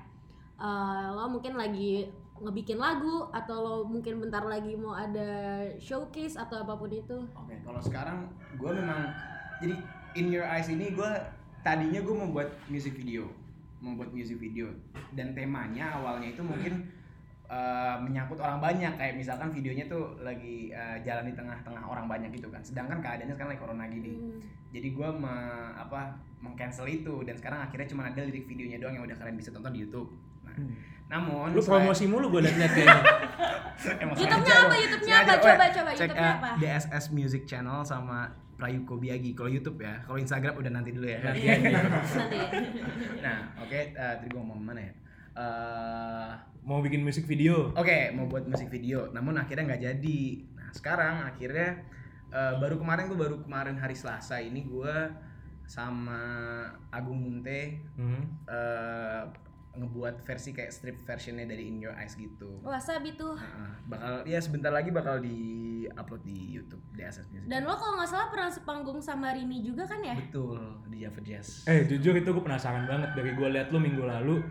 uh, 0.59 1.11
lo 1.15 1.27
mungkin 1.27 1.59
lagi 1.59 2.07
ngebikin 2.41 2.81
lagu 2.81 3.29
atau 3.29 3.57
lo 3.61 3.75
mungkin 3.85 4.17
bentar 4.17 4.41
lagi 4.41 4.73
mau 4.73 4.97
ada 4.97 5.61
showcase 5.77 6.37
atau 6.39 6.65
apa 6.65 6.73
pun 6.73 6.89
itu? 6.89 7.17
Oke, 7.37 7.55
kalau 7.61 7.81
sekarang 7.81 8.29
gue 8.57 8.71
memang 8.73 9.13
jadi 9.61 9.75
In 10.17 10.33
Your 10.33 10.47
Eyes 10.49 10.67
ini 10.67 10.91
gue 10.91 11.11
tadinya 11.61 12.01
gue 12.01 12.15
mau 12.17 12.29
buat 12.33 12.49
music 12.67 12.97
video, 12.97 13.29
mau 13.77 13.93
buat 13.93 14.09
music 14.09 14.41
video 14.41 14.73
dan 15.13 15.37
temanya 15.37 16.01
awalnya 16.01 16.33
itu 16.33 16.41
mungkin 16.41 16.89
uh, 17.51 17.99
menyangkut 17.99 18.39
orang 18.39 18.63
banyak 18.63 18.95
kayak 18.95 19.13
misalkan 19.13 19.51
videonya 19.51 19.85
tuh 19.85 20.15
lagi 20.23 20.71
uh, 20.71 20.95
jalan 21.03 21.27
di 21.27 21.35
tengah-tengah 21.35 21.83
orang 21.83 22.07
banyak 22.07 22.31
gitu 22.31 22.47
kan. 22.47 22.63
Sedangkan 22.63 23.03
keadaannya 23.03 23.35
sekarang 23.35 23.51
lagi 23.51 23.61
corona 23.61 23.85
gini. 23.91 24.15
Hmm. 24.15 24.39
Jadi 24.71 24.87
gue 24.95 25.09
me- 25.11 25.73
apa 25.75 26.15
mengcancel 26.39 26.87
itu 26.87 27.21
dan 27.27 27.35
sekarang 27.35 27.59
akhirnya 27.59 27.85
cuma 27.85 28.07
ada 28.07 28.23
lirik 28.23 28.47
videonya 28.47 28.79
doang 28.79 28.95
yang 28.95 29.05
udah 29.05 29.19
kalian 29.19 29.35
bisa 29.35 29.51
tonton 29.51 29.75
di 29.75 29.83
YouTube. 29.83 30.09
Nah, 30.47 30.55
Hmm. 30.55 30.73
namun 31.11 31.51
lu 31.51 31.59
promosi 31.59 32.07
mulu 32.07 32.31
gue 32.31 32.41
liat-liat 32.47 32.71
kayaknya 32.71 33.03
YouTube-nya 34.21 34.55
apa? 34.63 34.75
YouTube-nya 34.77 35.15
apa? 35.17 35.31
Oh, 35.31 35.39
Coba, 35.41 35.65
coba, 35.69 35.89
Cek 35.91 35.99
YouTube-nya 36.07 36.23
eh, 36.23 36.37
apa? 36.39 36.49
DSS 36.57 37.05
Music 37.11 37.43
Channel 37.45 37.79
sama 37.83 38.29
Prayuko 38.55 38.95
Biagi. 38.95 39.33
Kalau 39.33 39.49
YouTube 39.49 39.81
ya, 39.81 39.97
kalau 40.05 40.21
Instagram 40.21 40.53
udah 40.53 40.71
nanti 40.71 40.93
dulu 40.93 41.09
ya. 41.09 41.17
Nanti 41.19 41.49
nah, 43.21 43.37
oke, 43.57 43.73
eh, 43.73 43.91
tadi 43.91 44.27
gua 44.29 44.41
ngomong 44.45 44.61
mana 44.61 44.81
ya? 44.81 44.93
Eh, 45.33 46.31
mau 46.61 46.79
bikin 46.79 47.01
musik 47.01 47.23
video 47.23 47.71
oke, 47.71 48.11
mau 48.11 48.27
buat 48.27 48.43
musik 48.43 48.67
video, 48.67 49.07
namun 49.09 49.33
akhirnya 49.33 49.63
nggak 49.65 49.83
jadi. 49.85 50.21
Nah, 50.53 50.69
sekarang 50.71 51.23
akhirnya 51.23 51.79
eh, 52.29 52.53
baru 52.57 52.75
kemarin 52.75 53.07
tuh 53.07 53.15
baru 53.15 53.35
kemarin 53.39 53.75
hari 53.75 53.93
Selasa 53.93 54.37
ini 54.37 54.63
gua 54.63 55.07
sama 55.63 56.19
Agung 56.89 57.15
Munte 57.17 57.79
Hmm. 57.95 58.23
eh, 58.45 59.23
ngebuat 59.71 60.19
versi 60.21 60.51
kayak 60.51 60.67
strip 60.69 60.99
versionnya 61.01 61.47
dari 61.47 61.63
In 61.65 61.79
Your 61.79 61.95
Eyes 61.95 62.19
gitu. 62.19 62.59
Wah, 62.59 62.75
sabi 62.75 63.15
tuh. 63.15 63.39
Nah, 63.39 63.71
bakal 63.87 64.27
ya 64.27 64.35
sebentar 64.37 64.67
lagi 64.67 64.91
bakal 64.91 65.23
di 65.23 65.39
upload 65.89 66.21
di 66.21 66.35
YouTube 66.51 66.83
DSS 66.91 67.31
Music. 67.31 67.47
Dan 67.47 67.63
lo 67.63 67.73
kalau 67.73 67.95
nggak 67.95 68.11
salah 68.11 68.27
pernah 68.27 68.51
sepanggung 68.51 68.99
sama 68.99 69.31
Rini 69.31 69.63
juga 69.63 69.87
kan 69.87 70.03
ya? 70.03 70.11
betul 70.13 70.59
di 70.85 70.99
Java 70.99 71.23
Jazz. 71.23 71.63
eh 71.65 71.87
jujur 71.87 72.11
itu 72.13 72.27
gue 72.27 72.43
penasaran 72.43 72.83
banget 72.83 73.15
dari 73.15 73.31
gue 73.31 73.47
liat 73.49 73.71
lu 73.71 73.79
minggu 73.79 74.03
lalu 74.03 74.43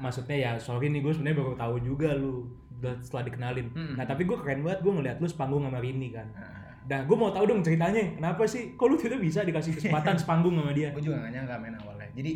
maksudnya 0.00 0.36
ya 0.36 0.50
sorry 0.58 0.90
nih 0.90 1.00
gue 1.02 1.12
sebenarnya 1.14 1.38
baru 1.38 1.54
tahu 1.54 1.74
juga 1.82 2.14
lu 2.14 2.48
udah 2.80 2.98
setelah 3.00 3.30
dikenalin. 3.30 3.68
Mm. 3.72 3.94
Nah 3.96 4.04
tapi 4.04 4.26
gue 4.26 4.36
keren 4.36 4.60
banget 4.66 4.80
gue 4.82 4.92
ngeliat 4.92 5.16
lu 5.22 5.26
sepanggung 5.30 5.64
sama 5.64 5.78
Rini 5.80 6.10
kan. 6.12 6.28
Nah, 6.34 6.64
Nah 6.84 7.00
gue 7.08 7.16
mau 7.16 7.32
tahu 7.32 7.48
dong 7.48 7.64
ceritanya 7.64 8.20
kenapa 8.20 8.44
sih 8.44 8.76
kok 8.76 8.86
lu 8.92 8.96
tidak 9.00 9.16
bisa 9.24 9.40
dikasih 9.40 9.72
kesempatan 9.72 10.16
sepanggung 10.20 10.52
sama 10.60 10.72
dia? 10.76 10.92
gue 10.92 11.00
juga 11.00 11.24
gak 11.24 11.32
nyangka 11.32 11.56
main 11.56 11.76
awalnya 11.80 12.08
jadi 12.12 12.32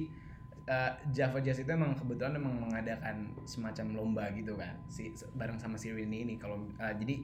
eh, 0.65 0.93
Java 1.13 1.39
Jazz 1.45 1.61
itu 1.61 1.69
emang 1.69 1.93
kebetulan 1.93 2.41
emang 2.41 2.57
mengadakan 2.57 3.29
semacam 3.45 3.87
lomba 3.93 4.25
gitu 4.33 4.57
kan 4.57 4.73
si 4.89 5.13
bareng 5.37 5.61
sama 5.61 5.77
si 5.77 5.93
Rini 5.93 6.25
ini 6.25 6.35
kalau 6.41 6.65
eh, 6.81 6.95
jadi 6.97 7.15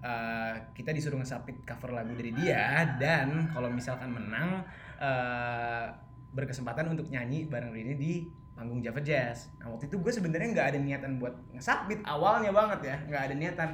eh, 0.00 0.54
kita 0.72 0.96
disuruh 0.96 1.20
nge-submit 1.20 1.60
cover 1.68 1.92
lagu 1.92 2.16
dari 2.16 2.32
dia 2.32 2.96
dan 2.96 3.52
kalau 3.52 3.68
misalkan 3.68 4.16
menang 4.16 4.64
eh, 4.96 5.84
berkesempatan 6.32 6.96
untuk 6.96 7.12
nyanyi 7.12 7.44
bareng 7.44 7.76
Rini 7.76 7.94
di 8.00 8.24
panggung 8.60 8.84
Java 8.84 9.00
Jazz. 9.00 9.48
Nah 9.56 9.72
waktu 9.72 9.88
itu 9.88 9.96
gue 9.96 10.12
sebenarnya 10.12 10.52
nggak 10.52 10.66
ada 10.76 10.78
niatan 10.84 11.16
buat 11.16 11.32
nge-submit 11.56 12.04
awalnya 12.04 12.52
banget 12.52 12.80
ya 12.92 12.96
nggak 13.08 13.22
ada 13.32 13.34
niatan. 13.40 13.70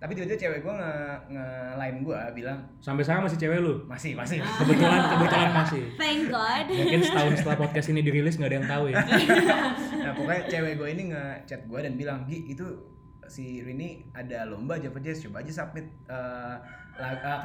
Tapi 0.00 0.16
tiba-tiba 0.16 0.38
cewek 0.38 0.64
gue 0.64 0.74
nge, 0.80 0.92
nge 1.28 1.46
line 1.76 1.98
gue 2.00 2.20
bilang 2.32 2.58
Sampai 2.80 3.04
sekarang 3.04 3.28
masih 3.28 3.36
cewek 3.36 3.58
lu? 3.60 3.84
masih 3.84 4.16
masih 4.16 4.40
Kebetulan 4.40 5.00
kebetulan 5.12 5.50
masih. 5.52 5.82
Thank 6.00 6.32
God. 6.32 6.64
Mungkin 6.72 7.00
setahun 7.04 7.32
setelah 7.36 7.58
podcast 7.60 7.86
ini 7.92 8.00
dirilis 8.00 8.38
nggak 8.40 8.48
ada 8.48 8.56
yang 8.62 8.70
tahu 8.70 8.84
ya. 8.88 8.96
nah 10.06 10.12
pokoknya 10.16 10.42
cewek 10.48 10.72
gue 10.78 10.88
ini 10.94 11.02
ngechat 11.12 11.60
gue 11.68 11.78
dan 11.84 11.92
bilang 11.98 12.24
Gi 12.24 12.48
itu 12.48 12.64
si 13.28 13.60
Rini 13.60 14.08
ada 14.16 14.48
lomba 14.48 14.80
Java 14.80 14.98
Jazz 15.04 15.20
coba 15.22 15.44
aja 15.44 15.52
submit 15.52 15.86
eh, 16.10 16.56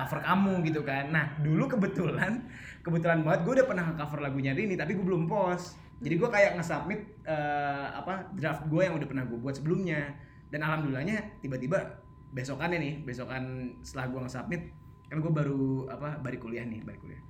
cover 0.01 0.19
kamu 0.25 0.53
gitu 0.65 0.81
kan 0.81 1.13
nah 1.13 1.25
dulu 1.39 1.69
kebetulan 1.69 2.41
kebetulan 2.81 3.21
banget 3.21 3.39
gue 3.45 3.53
udah 3.61 3.67
pernah 3.69 3.85
cover 3.93 4.19
lagunya 4.25 4.51
Rini 4.57 4.73
tapi 4.73 4.97
gue 4.97 5.05
belum 5.05 5.29
post 5.29 5.77
jadi 6.03 6.15
gue 6.19 6.29
kayak 6.29 6.51
nge-submit 6.59 7.01
eh, 7.23 7.87
apa 7.95 8.27
draft 8.35 8.67
gue 8.67 8.81
yang 8.83 8.99
udah 8.99 9.07
pernah 9.07 9.23
gue 9.23 9.39
buat 9.39 9.55
sebelumnya. 9.55 10.11
Dan 10.51 10.63
alhamdulillahnya 10.63 11.39
tiba-tiba 11.39 12.03
besokannya 12.35 12.79
nih 12.79 12.93
besokan 13.07 13.75
setelah 13.79 14.11
gue 14.11 14.19
nge-submit 14.27 14.61
kan 15.05 15.21
gue 15.21 15.31
baru 15.31 15.87
apa 15.87 16.19
balik 16.19 16.43
kuliah 16.43 16.67
nih 16.67 16.83
balik 16.83 16.99
kuliah. 16.99 17.21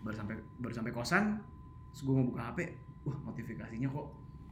Baru 0.00 0.16
sampai 0.16 0.40
baru 0.56 0.72
sampai 0.72 0.92
kosan 0.94 1.24
terus 1.92 2.02
gue 2.08 2.14
mau 2.16 2.26
buka 2.26 2.42
HP 2.50 2.58
wah 3.04 3.16
notifikasinya 3.28 3.88
kok 3.92 4.06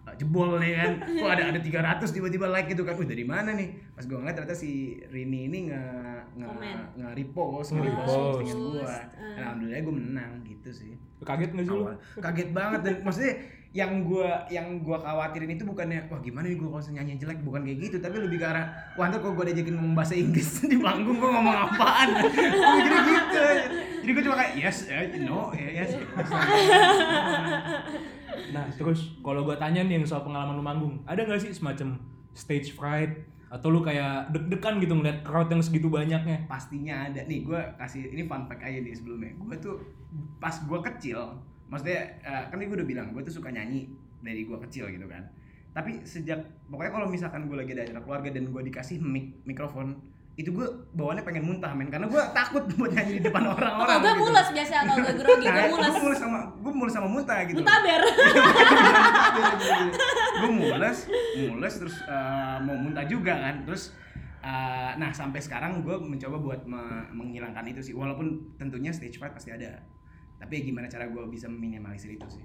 uh, 0.04 0.14
jebol 0.20 0.60
nih 0.60 0.72
kan. 0.76 0.92
Kok 1.24 1.30
ada 1.32 1.44
ada 1.56 1.60
300 1.64 2.04
tiba-tiba 2.12 2.46
like 2.52 2.68
gitu 2.68 2.84
kan. 2.84 2.94
Wih 3.00 3.08
dari 3.08 3.24
mana 3.24 3.56
nih? 3.56 3.72
Pas 3.96 4.04
gue 4.04 4.14
ngeliat 4.14 4.36
ternyata 4.36 4.52
si 4.52 5.00
Rini 5.08 5.48
ini 5.48 5.72
nge 5.72 5.82
nge 6.36 6.48
nge 7.00 7.08
repost 7.16 7.72
nge 7.72 7.82
repost 7.88 8.14
postingan 8.20 8.58
gue. 8.60 8.96
Dan 9.16 9.42
alhamdulillah 9.48 9.80
gue 9.80 9.94
menang 9.96 10.32
gitu 10.44 10.70
sih. 10.70 10.92
Kaget 11.24 11.50
nggak 11.56 11.66
sih 11.70 11.80
kaget 12.18 12.50
banget 12.50 12.80
dan 12.82 12.94
maksudnya 13.06 13.61
yang 13.72 14.04
gue 14.04 14.28
yang 14.52 14.84
gua 14.84 15.00
khawatirin 15.00 15.56
itu 15.56 15.64
bukannya 15.64 16.04
wah 16.12 16.20
gimana 16.20 16.44
nih 16.44 16.60
gue 16.60 16.68
kalau 16.68 16.92
nyanyi 16.92 17.16
jelek? 17.16 17.40
Bukan 17.40 17.64
kayak 17.64 17.78
gitu 17.80 17.96
tapi 18.04 18.20
lebih 18.20 18.44
ke 18.44 18.46
arah 18.46 18.68
wah 19.00 19.08
ntar 19.08 19.24
kalau 19.24 19.32
gue 19.40 19.48
diajakin 19.48 19.80
ngomong 19.80 19.96
bahasa 19.96 20.12
Inggris 20.12 20.60
di 20.72 20.76
panggung 20.76 21.16
gue 21.16 21.30
ngomong 21.32 21.56
apaan? 21.72 22.08
Gue 22.20 22.80
jadi 22.84 23.00
gitu. 23.00 23.44
Jadi 24.02 24.10
gue 24.12 24.22
cuma 24.28 24.36
kayak 24.36 24.52
yes 24.60 24.78
eh, 24.92 25.16
no 25.24 25.48
eh, 25.56 25.72
yes. 25.72 25.96
Nah 28.52 28.68
terus 28.76 29.16
kalau 29.24 29.48
gue 29.48 29.56
tanya 29.56 29.80
nih 29.88 29.96
yang 29.96 30.04
soal 30.04 30.20
pengalaman 30.20 30.60
lu 30.60 30.64
manggung, 30.64 31.00
ada 31.08 31.24
nggak 31.24 31.40
sih 31.40 31.56
semacam 31.56 31.96
stage 32.36 32.76
fright? 32.76 33.24
Atau 33.48 33.72
lu 33.72 33.80
kayak 33.84 34.32
deg-degan 34.32 34.80
gitu 34.80 34.96
ngeliat 34.96 35.24
crowd 35.24 35.48
yang 35.48 35.60
segitu 35.64 35.88
banyaknya? 35.88 36.44
pastinya 36.44 37.08
ada. 37.08 37.24
Nih 37.24 37.44
gue 37.44 37.60
kasih 37.80 38.12
ini 38.12 38.28
fun 38.28 38.44
fact 38.44 38.60
aja 38.60 38.84
nih 38.84 38.92
sebelumnya. 38.92 39.32
Gue 39.40 39.56
tuh 39.56 39.80
pas 40.36 40.52
gue 40.52 40.80
kecil 40.92 41.40
maksudnya 41.72 41.96
eh, 42.20 42.44
kan 42.46 42.60
gue 42.60 42.68
udah 42.70 42.84
bilang 42.84 43.06
gue 43.10 43.24
tuh 43.24 43.32
suka 43.32 43.48
nyanyi 43.48 43.88
dari 44.20 44.44
gue 44.44 44.58
kecil 44.60 44.86
gitu 44.86 45.08
kan. 45.08 45.24
Tapi 45.72 46.04
sejak 46.04 46.36
pokoknya 46.68 46.92
kalau 46.92 47.08
misalkan 47.08 47.48
gue 47.48 47.56
lagi 47.56 47.72
ada 47.72 47.82
acara 47.82 48.00
keluarga 48.00 48.28
dan 48.30 48.44
gue 48.46 48.62
dikasih 48.62 49.00
mic 49.00 49.40
mikrofon 49.42 49.96
itu 50.32 50.48
gue 50.48 50.64
bawaannya 50.92 51.24
pengen 51.24 51.44
muntah 51.44 51.72
men. 51.72 51.88
Karena 51.88 52.06
gue 52.06 52.22
takut 52.30 52.60
buat 52.78 52.92
nyanyi 52.92 53.18
di 53.18 53.22
depan 53.22 53.44
orang-orang 53.46 53.96
gue 53.98 54.14
mules 54.18 54.48
biasa 54.50 54.72
kalau 54.82 55.00
gue 55.00 55.14
grogi 55.14 55.42
gue 55.42 55.52
Nah, 55.56 55.64
mules. 55.66 55.88
gue 55.88 56.02
mules 56.02 56.18
sama 56.18 56.38
gue 56.54 56.72
mules 56.74 56.92
sama 56.92 57.08
muntah 57.08 57.38
gitu. 57.42 57.56
Mutaber. 57.58 58.00
gue 60.34 60.50
mules 60.50 60.98
mules 61.42 61.74
terus 61.74 61.96
eh, 62.02 62.56
mau 62.60 62.76
muntah 62.76 63.04
juga 63.04 63.34
kan. 63.34 63.64
Terus 63.64 63.92
eh, 64.40 64.90
nah 64.94 65.10
sampai 65.10 65.40
sekarang 65.40 65.80
gue 65.80 65.96
mencoba 65.96 66.36
buat 66.36 66.60
me- 66.64 67.08
menghilangkan 67.12 67.64
itu 67.66 67.80
sih. 67.82 67.94
Walaupun 67.94 68.56
tentunya 68.56 68.90
stage 68.90 69.16
fright 69.16 69.32
pasti 69.32 69.50
ada 69.50 69.80
tapi 70.42 70.52
ya 70.52 70.62
gimana 70.64 70.86
cara 70.86 71.06
gue 71.06 71.22
bisa 71.28 71.46
meminimalisir 71.46 72.10
itu 72.12 72.26
sih 72.28 72.42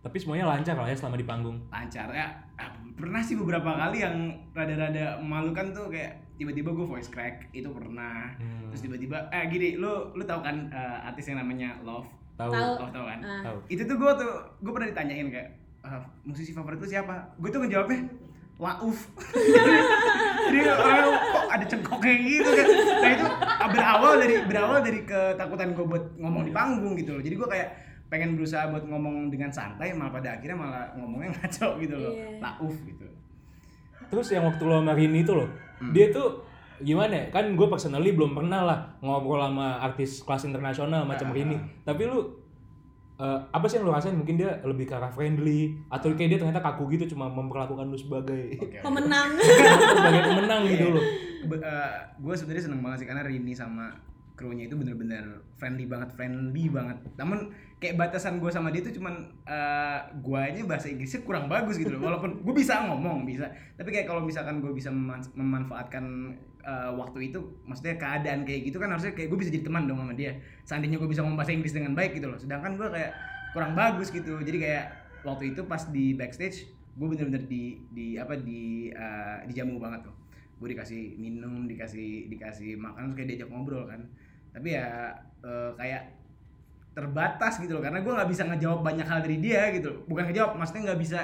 Tapi 0.00 0.16
semuanya 0.16 0.46
lancar 0.48 0.74
lah 0.74 0.84
ya 0.84 0.94
selama 0.94 1.14
di 1.14 1.22
panggung. 1.22 1.58
lancar 1.68 2.10
ya 2.10 2.26
ah, 2.54 2.66
pernah 2.92 3.18
sih 3.18 3.34
beberapa 3.34 3.70
kali 3.72 3.98
yang 4.00 4.14
rada-rada 4.50 5.14
memalukan 5.16 5.70
tuh 5.70 5.86
kayak 5.88 6.10
tiba-tiba 6.34 6.70
gue 6.72 6.82
voice 6.84 7.06
crack 7.06 7.46
itu 7.52 7.66
pernah 7.68 8.30
Hmm. 8.34 8.66
terus 8.68 8.82
tiba-tiba 8.82 9.18
eh 9.28 9.46
gini 9.46 9.74
lu 9.76 9.90
lu 10.10 10.22
tahu 10.22 10.38
kan 10.40 10.66
eh, 10.68 10.98
artis 11.04 11.26
yang 11.26 11.38
namanya 11.38 11.74
Love 11.80 12.06
Tahu. 12.32 12.48
Tahu. 12.48 12.70
Love 12.78 12.90
tahu 12.90 13.04
kan 13.04 13.20
Ah. 13.20 13.42
Tahu. 13.44 13.58
itu 13.68 13.82
tuh 13.84 13.96
gue 13.96 14.12
tuh 14.16 14.32
gue 14.58 14.72
pernah 14.72 14.88
ditanyain 14.88 15.26
kayak 15.28 15.48
"Ah, 15.80 15.98
musisi 16.22 16.50
favorit 16.50 16.78
lu 16.78 16.88
siapa 16.88 17.14
gue 17.36 17.48
tuh 17.48 17.58
ngejawabnya 17.60 18.00
Lauf 18.56 18.98
jadi 20.46 20.58
orang 20.68 20.96
kok 21.08 21.44
ada 21.48 21.64
cengkoknya 21.64 22.14
gitu 22.18 22.50
kan 22.52 22.68
nah 23.00 23.10
itu 23.10 23.26
berawal 23.68 24.12
dari 24.16 24.34
berawal 24.44 24.78
dari 24.80 25.00
ketakutan 25.02 25.72
gue 25.72 25.84
buat 25.84 26.04
ngomong 26.16 26.42
di 26.44 26.52
panggung 26.52 26.94
gitu 26.94 27.16
loh 27.16 27.22
jadi 27.22 27.34
gue 27.34 27.48
kayak 27.48 27.68
pengen 28.06 28.36
berusaha 28.36 28.68
buat 28.68 28.84
ngomong 28.84 29.32
dengan 29.32 29.48
santai 29.48 29.96
malah 29.96 30.12
pada 30.12 30.36
akhirnya 30.36 30.52
malah 30.54 30.84
ngomongnya 30.94 31.32
ngaco 31.38 31.80
gitu 31.80 31.96
loh. 31.96 32.12
Lauf 32.38 32.76
gitu 32.82 33.06
Terus 34.12 34.28
yang 34.28 34.44
waktu 34.44 34.60
lo 34.60 34.76
sama 34.78 34.92
Rini 34.92 35.24
itu 35.24 35.32
loh, 35.32 35.48
Hmm. 35.80 35.90
dia 35.90 36.12
tuh 36.12 36.44
gimana 36.78 37.10
ya? 37.10 37.24
Kan 37.32 37.56
gue 37.56 37.64
personally 37.64 38.12
belum 38.12 38.36
pernah 38.36 38.60
lah 38.62 38.78
ngobrol 39.00 39.40
sama 39.40 39.80
artis 39.80 40.20
kelas 40.20 40.44
internasional 40.44 41.02
macam 41.02 41.32
Ah. 41.32 41.34
Rini. 41.34 41.56
Tapi 41.82 42.02
lu 42.04 42.41
eh, 43.22 43.38
apa 43.54 43.64
sih 43.70 43.78
yang 43.78 43.86
lu 43.86 43.94
rasain? 43.94 44.18
Mungkin 44.18 44.34
dia 44.34 44.58
lebih 44.66 44.90
ke 44.90 44.94
arah 44.98 45.14
friendly 45.14 45.78
atau 45.86 46.10
kayak 46.12 46.30
dia 46.34 46.38
ternyata 46.42 46.58
kaku 46.58 46.90
gitu 46.98 47.14
cuma 47.14 47.30
memperlakukan 47.30 47.86
lu 47.86 47.94
sebagai 47.94 48.58
Oke. 48.58 48.82
Pemenang. 48.82 49.38
sebagai 49.96 50.22
pemenang 50.26 50.60
gitu 50.66 50.86
loh. 50.90 51.04
gue 52.22 52.34
sebenarnya 52.38 52.64
seneng 52.70 52.80
banget 52.86 53.02
sih 53.02 53.08
karena 53.10 53.26
Rini 53.26 53.50
sama 53.50 53.90
krunya 54.42 54.66
itu 54.66 54.74
bener-bener 54.74 55.46
friendly 55.54 55.86
banget 55.86 56.10
friendly 56.18 56.66
banget. 56.66 56.98
Namun 57.14 57.54
kayak 57.78 57.98
batasan 57.98 58.42
gue 58.42 58.50
sama 58.50 58.74
dia 58.74 58.82
tuh 58.82 58.94
cuman 58.94 59.30
uh, 59.42 59.98
guanya 60.22 60.62
bahasa 60.66 60.90
Inggrisnya 60.90 61.22
kurang 61.22 61.46
bagus 61.46 61.78
gitu 61.78 61.94
loh. 61.94 62.02
Walaupun 62.02 62.38
gue 62.46 62.54
bisa 62.54 62.82
ngomong 62.90 63.22
bisa. 63.22 63.46
Tapi 63.78 63.94
kayak 63.94 64.10
kalau 64.10 64.26
misalkan 64.26 64.58
gue 64.58 64.74
bisa 64.74 64.90
meman- 64.90 65.30
memanfaatkan 65.38 66.34
uh, 66.62 66.90
waktu 66.98 67.30
itu 67.30 67.38
maksudnya 67.66 67.98
keadaan 67.98 68.42
kayak 68.42 68.70
gitu 68.70 68.82
kan 68.82 68.90
harusnya 68.90 69.14
kayak 69.14 69.30
gue 69.30 69.38
bisa 69.38 69.50
jadi 69.54 69.66
teman 69.66 69.86
dong 69.86 70.02
sama 70.02 70.14
dia. 70.18 70.38
Seandainya 70.66 70.98
gue 70.98 71.10
bisa 71.10 71.22
ngomong 71.22 71.38
bahasa 71.38 71.54
Inggris 71.54 71.74
dengan 71.74 71.94
baik 71.94 72.18
gitu 72.18 72.26
loh. 72.26 72.38
Sedangkan 72.38 72.74
gue 72.74 72.86
kayak 72.86 73.14
kurang 73.54 73.78
bagus 73.78 74.10
gitu. 74.10 74.38
Jadi 74.42 74.58
kayak 74.58 74.84
waktu 75.22 75.54
itu 75.54 75.62
pas 75.66 75.86
di 75.90 76.18
backstage 76.18 76.66
gue 76.98 77.06
bener-bener 77.06 77.46
di 77.50 77.82
di 77.90 78.14
apa 78.18 78.38
di 78.38 78.90
uh, 78.94 79.42
dijamu 79.46 79.82
banget 79.82 80.06
tuh. 80.06 80.14
Gue 80.62 80.70
dikasih 80.70 81.18
minum 81.18 81.66
dikasih 81.66 82.30
dikasih 82.30 82.78
makan 82.78 83.10
terus 83.10 83.16
kayak 83.18 83.28
diajak 83.34 83.48
ngobrol 83.50 83.90
kan 83.90 84.06
tapi 84.52 84.68
ya 84.70 85.10
eh, 85.40 85.70
kayak 85.74 86.02
terbatas 86.92 87.56
gitu 87.56 87.72
loh 87.72 87.82
karena 87.82 87.98
gue 87.98 88.12
nggak 88.12 88.28
bisa 88.28 88.44
ngejawab 88.44 88.80
banyak 88.82 89.02
hal 89.02 89.18
dari 89.18 89.38
dia 89.38 89.72
gitu 89.72 89.88
loh. 89.88 90.00
bukan 90.06 90.28
ngejawab 90.28 90.54
maksudnya 90.54 90.92
nggak 90.92 91.00
bisa 91.00 91.20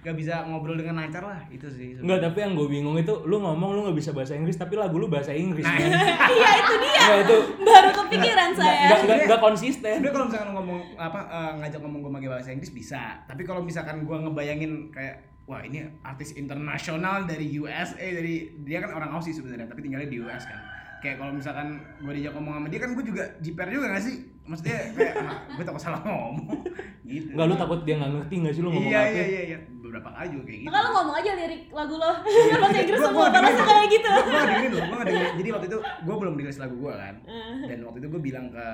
nggak 0.00 0.16
bisa 0.16 0.34
ngobrol 0.44 0.72
dengan 0.74 0.96
lancar 0.98 1.20
lah 1.22 1.40
itu 1.48 1.64
sih 1.66 1.96
Enggak, 1.96 2.20
tapi 2.22 2.38
yang 2.38 2.52
gue 2.52 2.68
bingung 2.70 2.92
itu 2.94 3.24
lu 3.24 3.36
ngomong 3.38 3.72
lu 3.72 3.80
nggak 3.84 3.96
bisa 3.96 4.12
bahasa 4.12 4.32
Inggris 4.32 4.52
tapi 4.54 4.76
lagu 4.76 4.96
lu 4.96 5.08
bahasa 5.08 5.32
Inggris. 5.32 5.64
Nah, 5.64 5.72
kan? 5.72 5.88
Iya 6.30 6.50
itu 6.60 6.74
dia. 6.78 6.92
Enggak 6.98 7.18
itu 7.20 7.36
Baru 7.62 7.88
kepikiran 7.94 8.48
nggak 8.50 8.60
saya. 8.62 8.84
nggak- 8.86 9.00
nggak 9.02 9.18
nggak 9.24 9.40
konsisten. 9.42 9.92
sebenarnya 9.94 10.12
kalau 10.12 10.26
misalkan 10.26 10.50
ngomong 10.52 10.78
apa 10.94 11.20
eh, 11.24 11.52
ngajak 11.58 11.80
ngomong 11.80 12.00
gue 12.00 12.12
pakai 12.14 12.28
bahasa 12.30 12.48
Inggris 12.50 12.72
bisa 12.74 13.02
tapi 13.24 13.42
kalau 13.42 13.60
misalkan 13.60 13.96
gue 14.02 14.16
ngebayangin 14.18 14.72
kayak 14.88 15.16
wah 15.44 15.60
ini 15.60 15.84
artis 16.00 16.32
internasional 16.34 17.24
dari 17.24 17.48
USA 17.54 17.92
dari 17.96 18.34
dia 18.60 18.80
kan 18.80 18.92
orang 18.92 19.08
Aussie 19.10 19.32
sebenarnya 19.32 19.64
tapi 19.64 19.80
tinggalnya 19.80 20.04
di 20.06 20.16
US 20.18 20.44
kan 20.44 20.60
kayak 21.04 21.16
kalau 21.20 21.32
misalkan 21.32 21.68
gue 22.00 22.12
diajak 22.16 22.32
ngomong 22.32 22.52
sama 22.56 22.66
dia 22.66 22.80
kan 22.80 22.90
gue 22.90 23.04
juga 23.04 23.24
jiper 23.38 23.68
juga 23.68 23.92
gak 23.92 24.00
sih 24.00 24.16
maksudnya 24.44 24.76
kayak 24.90 25.14
ah, 25.20 25.36
gue 25.50 25.62
takut 25.62 25.78
salah 25.78 26.00
ngomong 26.00 26.34
gitu 27.04 27.28
Enggak 27.32 27.46
lu 27.46 27.54
takut 27.54 27.80
dia 27.84 27.94
nggak 27.96 28.10
ngerti 28.10 28.34
nggak 28.40 28.52
sih 28.52 28.62
lu 28.62 28.70
ngomong 28.70 28.88
iya 28.88 29.00
apa? 29.02 29.12
iya 29.12 29.24
iya 29.26 29.42
iya 29.44 29.58
beberapa 29.76 30.08
kali 30.10 30.26
juga 30.26 30.44
kayak 30.44 30.58
gitu 30.58 30.72
lo 30.74 30.88
ngomong 30.90 31.14
aja 31.14 31.30
lirik 31.36 31.62
lagu 31.70 31.94
lo. 31.94 32.10
Iya. 32.24 32.54
Bahasa 32.56 32.78
Inggris 32.80 32.96
Gua- 32.96 33.06
semua 33.06 33.20
gua 33.20 33.28
kalau 33.28 33.44
dengerin. 33.46 33.68
kayak 33.68 33.86
gitu. 33.86 34.08
Nggak 34.10 34.42
dengerin 34.42 34.70
loh, 34.70 34.80
gua 34.82 34.96
nggak 34.96 35.06
dengerin. 35.06 35.34
Jadi 35.34 35.48
waktu 35.52 35.66
itu 35.68 35.78
gue 35.84 36.14
belum 36.18 36.34
rilis 36.34 36.58
lagu 36.58 36.74
gue 36.74 36.94
kan. 36.96 37.14
Eh. 37.22 37.54
Dan 37.68 37.78
waktu 37.84 37.98
itu 38.00 38.08
gue 38.08 38.22
bilang 38.24 38.46
ke 38.48 38.66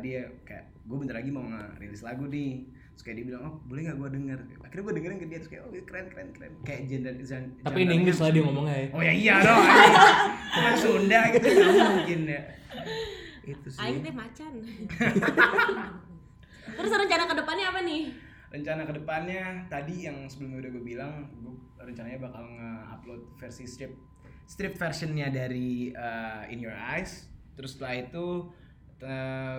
dia 0.00 0.20
kayak 0.42 0.64
gue 0.80 0.96
bentar 0.96 1.16
lagi 1.18 1.28
mau 1.28 1.44
ngerilis 1.44 2.02
lagu 2.02 2.24
nih. 2.24 2.52
Terus 2.92 3.02
kayak 3.02 3.16
dia 3.18 3.26
bilang, 3.26 3.42
oh 3.42 3.54
boleh 3.64 3.80
nggak 3.82 3.96
gue 3.96 4.08
denger? 4.12 4.38
Akhirnya 4.60 4.82
gue 4.82 4.94
dengerin 4.96 5.18
ke 5.18 5.26
dia 5.26 5.38
terus 5.40 5.50
kayak, 5.50 5.62
oh 5.64 5.70
keren 5.72 6.06
keren 6.08 6.28
keren. 6.30 6.52
Kayak 6.62 6.80
genre- 6.86 7.18
Tapi 7.62 7.78
in 7.78 7.82
genre- 7.82 7.96
English 7.96 8.18
lah 8.18 8.30
dia 8.30 8.42
ngomongnya 8.42 8.74
ya. 8.74 8.86
Oh 8.92 9.02
ya 9.02 9.12
iya 9.12 9.34
dong. 9.40 9.62
Cuma 10.52 10.70
Sunda 10.76 11.20
gitu 11.30 11.46
nggak 11.48 11.88
mungkin 11.90 12.20
ya. 12.26 12.42
Itu 13.42 13.68
sih. 13.68 13.80
Aing 13.80 14.00
teh 14.00 14.12
macan. 14.12 14.52
Terus 16.72 16.90
rencana 16.90 17.24
ke 17.26 17.34
depannya 17.34 17.66
apa 17.68 17.80
nih? 17.82 18.04
rencana 18.52 18.84
ke 18.84 18.92
depannya 18.92 19.64
tadi 19.64 20.04
yang 20.04 20.28
sebelumnya 20.28 20.68
udah 20.68 20.70
gue 20.76 20.84
bilang 20.84 21.12
gue 21.40 21.56
rencananya 21.80 22.20
bakal 22.20 22.44
nge-upload 22.44 23.24
versi 23.40 23.64
strip 23.64 23.96
strip 24.44 24.76
versionnya 24.76 25.32
dari 25.32 25.88
uh, 25.88 26.44
In 26.52 26.60
Your 26.60 26.76
Eyes 26.76 27.32
terus 27.56 27.72
setelah 27.72 28.04
itu 28.04 28.52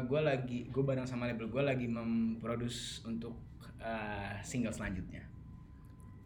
gue 0.08 0.22
lagi 0.24 0.60
gue 0.72 0.84
bareng 0.84 1.04
sama 1.04 1.28
label 1.28 1.52
gue 1.52 1.64
lagi 1.64 1.88
memproduce 1.88 3.04
untuk 3.04 3.36
uh, 3.84 4.40
single 4.40 4.72
selanjutnya 4.72 5.34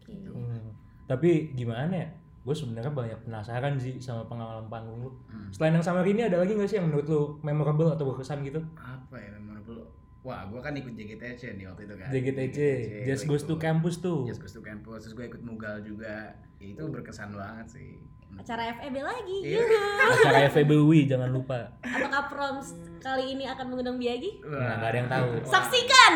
Oke. 0.08 0.32
Hmm. 0.32 0.72
Tapi 1.04 1.52
gimana 1.52 1.92
ya? 1.92 2.08
Gue 2.44 2.56
sebenarnya 2.56 2.88
banyak 2.88 3.18
penasaran 3.28 3.76
sih 3.76 4.00
sama 4.00 4.24
pengalaman 4.24 4.64
panggung 4.72 5.04
lu. 5.04 5.10
Hmm. 5.28 5.52
Selain 5.52 5.76
yang 5.76 5.84
sama 5.84 6.00
ini 6.00 6.24
ada 6.24 6.40
lagi 6.40 6.56
nggak 6.56 6.68
sih 6.68 6.80
yang 6.80 6.88
menurut 6.88 7.06
lu 7.08 7.22
memorable 7.44 7.92
atau 7.92 8.08
berkesan 8.08 8.40
gitu? 8.40 8.60
apa 8.80 9.16
ya 9.20 9.28
memorable 9.36 9.57
wah 10.26 10.44
gue 10.50 10.60
kan 10.60 10.74
ikut 10.74 10.92
JGTC 10.92 11.56
nih 11.56 11.66
waktu 11.70 11.82
itu 11.86 11.94
kan 11.94 12.08
JGTC, 12.10 12.58
Just 13.06 13.24
gua 13.24 13.38
Goes 13.38 13.44
to. 13.46 13.54
Campus 13.56 13.96
tuh. 14.02 14.26
Just 14.26 14.42
Goes 14.42 14.54
to 14.54 14.60
Campus 14.60 15.06
terus 15.06 15.14
gue 15.14 15.26
ikut 15.30 15.42
Mugal 15.46 15.80
juga 15.82 16.34
Ya, 16.58 16.74
itu 16.74 16.82
berkesan 16.90 17.38
banget 17.38 17.78
sih 17.78 18.02
Acara 18.36 18.76
FEB 18.76 19.00
lagi. 19.00 19.38
Iya. 19.40 19.64
Acara 20.20 20.52
FEBUI 20.52 21.08
jangan 21.08 21.32
lupa. 21.32 21.74
Apakah 21.80 22.28
proms 22.28 22.76
kali 23.00 23.34
ini 23.34 23.48
akan 23.48 23.72
mengundang 23.72 23.96
Biagi? 23.96 24.44
Nah, 24.44 24.78
nggak 24.78 24.90
ada 24.92 24.98
yang 25.00 25.10
tahu. 25.10 25.28
Saksikan. 25.48 26.12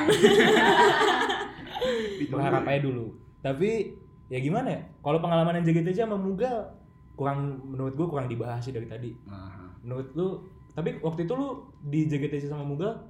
Berharap 2.33 2.63
aja 2.69 2.81
dulu. 2.85 3.17
Tapi 3.41 3.97
ya 4.29 4.39
gimana 4.39 4.69
ya? 4.77 4.81
Kalau 5.01 5.19
pengalaman 5.25 5.61
yang 5.61 5.73
JGTC 5.73 6.05
sama 6.05 6.21
Mugal 6.21 6.77
kurang 7.17 7.59
menurut 7.65 7.97
gue 7.97 8.07
kurang 8.07 8.29
dibahas 8.29 8.61
sih 8.63 8.77
dari 8.77 8.87
tadi. 8.87 9.11
Menurut 9.83 10.13
lu 10.15 10.47
tapi 10.73 11.01
waktu 11.01 11.25
itu 11.25 11.33
lu 11.33 11.65
di 11.85 12.07
JGTC 12.13 12.53
sama 12.53 12.63
Mugal 12.65 13.03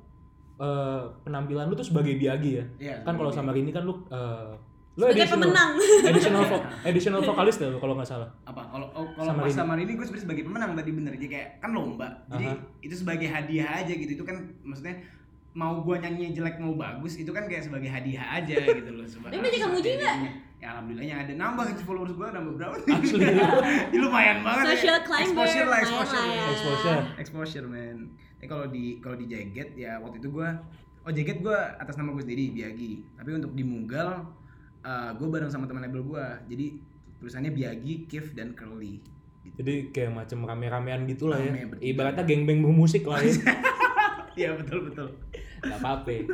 eh, 0.55 1.01
penampilan 1.23 1.67
lu 1.67 1.75
tuh 1.75 1.85
sebagai 1.85 2.15
biagi 2.15 2.51
ya? 2.55 2.65
Iya, 2.79 2.95
kan 3.03 3.15
kalau 3.15 3.29
sama 3.29 3.51
Rini 3.51 3.69
kan 3.69 3.83
lu 3.83 3.95
eh, 4.07 4.53
lu 4.93 5.03
Sebagai 5.03 5.25
additional- 5.25 5.49
pemenang. 5.49 5.73
additional 6.11 6.43
vo- 6.45 6.65
additional 6.89 7.21
vokalis 7.23 7.57
tuh 7.57 7.73
kalau 7.75 7.95
nggak 7.95 8.05
salah. 8.07 8.29
apa 8.43 8.61
kalau 8.67 8.87
oh, 8.93 9.09
kalau 9.11 9.29
Sama 9.31 9.41
pas 9.43 9.53
sama 9.55 9.73
ini 9.75 9.89
gue 9.91 10.03
sebenarnya 10.03 10.21
sebagai 10.23 10.43
pemenang 10.45 10.71
tadi 10.75 10.91
bener 10.91 11.13
jadi 11.15 11.29
kayak 11.31 11.49
kan 11.59 11.71
lomba 11.73 12.09
jadi 12.29 12.47
Aha. 12.47 12.61
itu 12.81 12.95
sebagai 12.95 13.25
hadiah 13.27 13.69
aja 13.75 13.89
gitu 13.91 14.13
itu 14.13 14.23
kan 14.23 14.37
maksudnya 14.61 15.01
mau 15.53 15.81
gue 15.81 15.97
nyanyi 15.97 16.33
jelek 16.33 16.57
mau 16.59 16.73
bagus 16.75 17.17
itu 17.17 17.29
kan 17.29 17.45
kayak 17.45 17.61
sebagai 17.63 17.89
hadiah 17.89 18.25
aja 18.35 18.53
gitu 18.75 18.91
loh 18.91 19.05
Seba- 19.05 19.29
Tapi 19.29 19.41
nggak? 19.41 19.81
jadinya. 19.81 20.13
ya 20.57 20.67
alhamdulillahnya 20.71 21.17
ada 21.19 21.33
nambah 21.35 21.65
followers 21.81 22.13
gue 22.13 22.29
nambah 22.29 22.53
berapa 22.55 22.75
Asli. 22.79 23.25
Ya, 23.25 23.49
lumayan 23.95 24.39
banget 24.41 24.65
Social 24.75 24.95
ya. 24.95 25.03
climber, 25.03 25.25
exposure 25.43 25.67
lah 25.67 25.79
exposure 25.81 26.21
lah 26.21 26.29
ya. 26.29 26.45
Exposure. 26.53 27.03
exposure 27.17 27.67
man 27.67 27.97
tapi 28.43 28.51
kalau 28.51 28.67
di 28.67 28.99
kalau 28.99 29.15
di 29.15 29.31
jaget 29.31 29.71
ya 29.73 30.03
waktu 30.03 30.19
itu 30.19 30.35
gue 30.35 30.49
oh 31.01 31.13
jaget 31.15 31.39
gue 31.39 31.55
atas 31.79 31.95
nama 31.95 32.11
gue 32.11 32.27
sendiri 32.27 32.51
Biagi 32.51 32.99
tapi 33.15 33.31
untuk 33.33 33.55
di 33.55 33.63
Mugal 33.63 34.27
gue 35.15 35.29
bareng 35.31 35.47
sama 35.47 35.71
teman 35.71 35.87
label 35.87 36.03
gue 36.03 36.27
jadi 36.51 36.67
tulisannya 37.23 37.55
Biagi 37.55 38.03
Kif 38.05 38.35
dan 38.35 38.51
Curly 38.53 38.99
gitu. 39.43 39.55
Jadi 39.59 39.75
kayak 39.91 40.11
macam 40.13 40.43
rame-ramean 40.43 41.03
gitu 41.05 41.27
lah 41.27 41.39
ya. 41.39 41.55
Bertiga. 41.55 41.87
Ibaratnya 41.87 42.25
geng-geng 42.25 42.63
bermusik 42.63 43.07
lah 43.07 43.23
ya. 43.27 43.35
Iya 44.33 44.51
betul 44.55 44.87
betul. 44.87 45.07
Gak 45.61 45.79
apa-apa. 45.79 46.15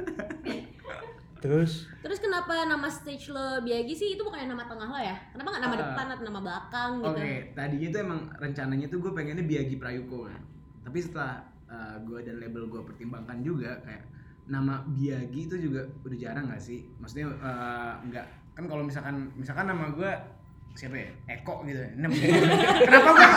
Terus 1.39 1.87
Terus 2.01 2.19
kenapa 2.19 2.65
nama 2.65 2.89
stage 2.89 3.29
lo 3.29 3.61
Biagi 3.61 3.93
sih? 3.93 4.13
Itu 4.13 4.25
bukan 4.25 4.43
nama 4.43 4.65
tengah 4.65 4.89
lo 4.89 4.97
ya? 4.99 5.17
Kenapa 5.31 5.49
nggak 5.53 5.63
nama 5.63 5.73
Ah. 5.73 5.81
depan 5.85 6.07
atau 6.11 6.25
nama 6.25 6.41
belakang 6.41 6.91
Oke, 7.01 7.15
gitu? 7.15 7.55
tadinya 7.55 7.89
tuh 7.89 8.01
emang 8.03 8.21
rencananya 8.35 8.87
tuh 8.89 8.99
gue 8.99 9.13
pengennya 9.15 9.45
Biagi 9.47 9.77
Prayuko 9.77 10.27
kan. 10.27 10.41
Tapi 10.83 10.99
setelah 10.99 11.45
gue 12.05 12.19
dan 12.25 12.37
label 12.41 12.65
gue 12.69 12.81
pertimbangkan 12.81 13.39
juga 13.45 13.77
kayak 13.85 14.05
nama 14.49 14.81
Biagi 14.89 15.45
itu 15.45 15.57
juga 15.61 15.85
udah 16.03 16.19
jarang 16.19 16.49
gak 16.49 16.63
sih? 16.65 16.89
Maksudnya 16.99 17.29
eh, 17.29 17.93
nggak. 18.09 18.27
Kan 18.57 18.65
kalau 18.67 18.83
misalkan 18.83 19.31
misalkan 19.37 19.69
nama 19.69 19.93
gue 19.93 20.11
siapa 20.75 20.97
ya? 20.97 21.11
Eko 21.29 21.63
gitu. 21.69 21.79
Kenapa 22.89 23.09
gue 23.13 23.29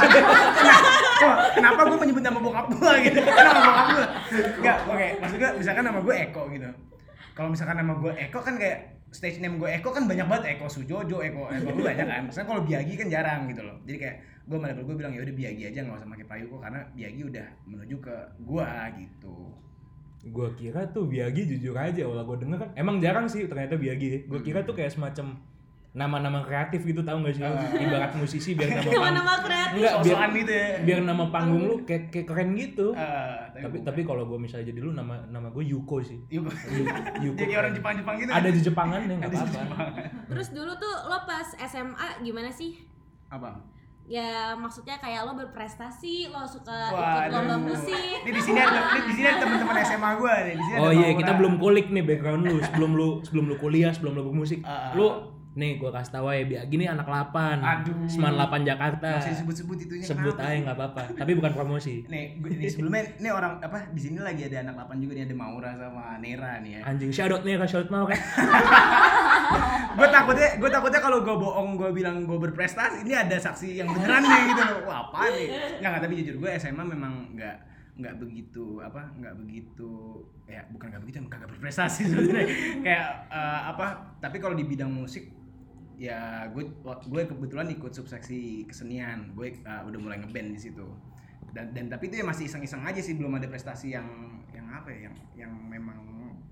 kenapa 1.54 1.82
gue 1.86 1.98
menyebut 2.02 2.24
nama 2.26 2.40
bokap 2.42 2.68
gue 2.74 2.94
gitu? 3.06 3.20
Nama 3.22 3.60
bokap 3.62 3.86
gue 3.92 4.06
nggak 4.62 4.78
oke. 4.88 5.08
Maksud 5.22 5.38
gue 5.38 5.52
misalkan 5.60 5.84
nama 5.86 6.00
gue 6.00 6.16
Eko 6.16 6.44
gitu. 6.50 6.70
Kalau 7.36 7.50
misalkan 7.52 7.76
nama 7.84 7.94
gue 8.00 8.12
Eko 8.16 8.40
kan 8.42 8.56
kayak 8.58 8.78
stage 9.12 9.44
name 9.44 9.60
gue 9.60 9.70
Eko 9.70 9.90
kan 9.92 10.08
banyak 10.08 10.26
banget. 10.26 10.44
Eko 10.58 10.66
Sujojo 10.72 11.20
Eko 11.20 11.52
Eko 11.52 11.70
gue 11.76 11.84
banyak 11.84 12.08
kan. 12.08 12.22
Misalnya 12.32 12.48
kalau 12.48 12.62
Biagi 12.64 12.94
kan 12.96 13.08
jarang 13.12 13.42
gitu 13.52 13.62
loh. 13.68 13.78
Jadi 13.84 13.98
kayak 14.00 14.16
gue 14.52 14.60
sama 14.60 14.84
gue 14.84 14.96
bilang 14.96 15.12
ya 15.12 15.22
udah 15.22 15.32
Biagi 15.34 15.64
aja 15.66 15.80
nggak 15.80 15.96
usah 15.96 16.10
pakai 16.10 16.26
Prayuko 16.28 16.56
karena 16.58 16.84
Biagi 16.92 17.22
udah 17.24 17.48
menuju 17.64 17.96
ke 17.98 18.16
gue 18.42 18.68
gitu 19.00 19.38
gue 20.22 20.48
kira 20.54 20.82
tuh 20.88 21.08
Biagi 21.08 21.48
jujur 21.48 21.74
aja 21.74 22.04
Walau 22.04 22.28
gue 22.28 22.44
denger 22.44 22.58
kan 22.60 22.70
Emang 22.76 23.00
jarang 23.00 23.26
sih 23.26 23.48
ternyata 23.48 23.74
Biagi 23.74 24.28
Gue 24.28 24.40
kira 24.40 24.62
tuh 24.62 24.76
kayak 24.76 24.92
semacam 24.92 25.34
Nama-nama 25.92 26.40
kreatif 26.40 26.86
gitu 26.86 27.02
tahu 27.02 27.20
gak 27.20 27.34
sih 27.34 27.42
lu? 27.42 27.50
Ah. 27.50 27.68
Ibarat 27.68 28.16
musisi 28.16 28.54
biar 28.54 28.70
nama 28.72 28.80
panggung 28.80 28.96
Nama-nama 28.96 29.34
kreatif. 29.42 29.76
Enggak 29.76 29.94
biar, 30.00 30.30
gitu 30.32 30.52
ya 30.54 30.68
biar 30.82 31.00
nama 31.02 31.24
panggung 31.28 31.64
lu 31.66 31.76
kayak, 31.84 32.04
kayak 32.08 32.28
keren 32.28 32.50
gitu 32.54 32.88
Eh, 32.94 33.36
Tapi 33.52 33.66
bukan. 33.74 33.84
tapi 33.84 34.02
kalau 34.04 34.24
gue 34.24 34.38
misalnya 34.38 34.66
jadi 34.68 34.80
lu 34.80 34.92
nama 34.92 35.20
nama 35.28 35.48
gue 35.50 35.64
Yuko 35.66 36.00
sih 36.00 36.16
Yuko. 36.30 36.48
Yu- 36.48 36.88
Yuko 37.26 37.38
jadi 37.38 37.54
orang 37.58 37.72
Jepang-Jepang 37.74 38.16
gitu 38.18 38.32
Ada 38.32 38.50
di 38.50 38.62
Jepangan 38.62 39.00
ya 39.02 39.16
nggak 39.18 39.32
apa-apa 39.32 39.52
Jepang. 39.58 39.90
Terus 40.30 40.48
dulu 40.50 40.72
tuh 40.78 40.96
lo 41.08 41.18
pas 41.26 41.48
SMA 41.58 42.08
gimana 42.22 42.48
sih? 42.50 42.72
apa 43.28 43.48
Ya 44.12 44.52
maksudnya 44.60 45.00
kayak 45.00 45.24
lo 45.24 45.40
berprestasi, 45.40 46.28
lo 46.28 46.44
suka 46.44 46.92
Waduh. 46.92 47.32
ikut 47.32 47.32
lomba 47.32 47.56
musik. 47.64 48.20
Ini 48.28 48.32
di 48.36 48.42
sini 48.44 48.60
ada 48.60 48.92
ini 48.92 49.08
di 49.08 49.14
sini 49.16 49.28
ada 49.32 49.40
teman-teman 49.48 49.76
SMA 49.88 50.12
gue 50.20 50.34
nih. 50.36 50.56
Di 50.60 50.64
sini 50.68 50.76
ada 50.76 50.84
Oh 50.84 50.92
iya, 50.92 51.08
kita 51.16 51.32
belum 51.40 51.54
kulik 51.56 51.88
nih 51.96 52.04
background 52.04 52.44
lu 52.44 52.60
sebelum 52.60 52.92
lu 53.00 53.08
sebelum 53.24 53.46
lu 53.48 53.56
kuliah, 53.56 53.96
sebelum 53.96 54.20
lu 54.20 54.28
bermusik. 54.28 54.60
Ah, 54.68 54.92
Lu 55.00 55.08
ah. 55.08 55.31
Nih 55.52 55.76
gua 55.76 55.92
kasih 55.92 56.12
tahu 56.16 56.32
ya, 56.32 56.48
Biagi 56.48 56.76
nih 56.80 56.88
anak 56.96 57.08
8. 57.12 57.60
Aduh. 57.60 58.08
Seman 58.08 58.40
8 58.40 58.64
Jakarta. 58.64 59.20
Masih 59.20 59.36
sebut-sebut 59.44 59.78
itunya. 59.84 60.06
Sebut 60.08 60.36
aja 60.40 60.56
nggak 60.64 60.78
apa-apa, 60.80 61.04
tapi 61.20 61.32
bukan 61.36 61.52
promosi. 61.52 62.08
Nih, 62.08 62.40
gue 62.40 62.56
ini 62.56 62.72
sebelumnya 62.72 63.04
ini 63.20 63.30
orang 63.30 63.60
apa 63.60 63.92
di 63.92 64.00
sini 64.00 64.24
lagi 64.24 64.48
ada 64.48 64.64
anak 64.64 64.88
8 64.88 65.04
juga 65.04 65.14
nih 65.20 65.24
ada 65.28 65.36
Maura 65.36 65.72
sama 65.76 66.16
Nera 66.24 66.64
nih 66.64 66.72
ya. 66.80 66.82
Anjing 66.88 67.12
shout 67.12 67.32
out 67.36 67.44
nih 67.44 67.60
ke 67.60 67.68
shout 67.68 67.88
mau 67.92 68.08
kan. 68.08 68.20
gue 69.92 70.08
takutnya 70.08 70.50
gue 70.56 70.70
takutnya 70.72 71.02
kalau 71.04 71.20
gue 71.20 71.36
bohong 71.36 71.76
gue 71.76 71.90
bilang 71.92 72.24
gue 72.24 72.40
berprestasi 72.40 73.04
ini 73.04 73.12
ada 73.12 73.36
saksi 73.36 73.84
yang 73.84 73.92
beneran 73.92 74.24
nih 74.24 74.42
gitu 74.56 74.64
loh 74.64 74.80
wah 74.88 75.12
apa 75.12 75.28
nih 75.36 75.48
nggak 75.84 76.00
tapi 76.00 76.14
jujur 76.24 76.36
gue 76.40 76.50
SMA 76.56 76.80
memang 76.80 77.36
nggak 77.36 77.56
nggak 78.00 78.16
begitu 78.24 78.80
apa 78.80 79.12
nggak 79.20 79.36
begitu 79.44 80.24
ya 80.48 80.64
bukan 80.72 80.96
nggak 80.96 81.02
begitu 81.04 81.16
emang 81.20 81.32
kagak 81.36 81.50
berprestasi 81.52 82.02
sebenarnya 82.08 82.48
kayak 82.82 83.08
eh, 83.30 83.62
apa 83.68 84.16
tapi 84.24 84.38
kalau 84.40 84.56
di 84.56 84.64
bidang 84.64 84.90
musik 84.90 85.41
ya 86.02 86.50
gue 86.50 86.66
gue 86.82 87.24
kebetulan 87.30 87.70
ikut 87.70 87.94
subseksi 87.94 88.66
kesenian 88.66 89.38
gue 89.38 89.54
eh, 89.54 89.82
udah 89.86 90.00
mulai 90.02 90.18
ngeband 90.18 90.58
di 90.58 90.58
situ 90.58 90.82
dan 91.54 91.70
dan 91.78 91.94
tapi 91.94 92.10
itu 92.10 92.18
ya 92.18 92.26
masih 92.26 92.50
iseng-iseng 92.50 92.82
aja 92.82 92.98
sih 92.98 93.14
belum 93.14 93.38
ada 93.38 93.46
prestasi 93.46 93.94
yang 93.94 94.10
yang 94.50 94.66
apa 94.74 94.90
ya 94.90 95.06
yang 95.06 95.16
yang 95.38 95.52
memang 95.70 96.00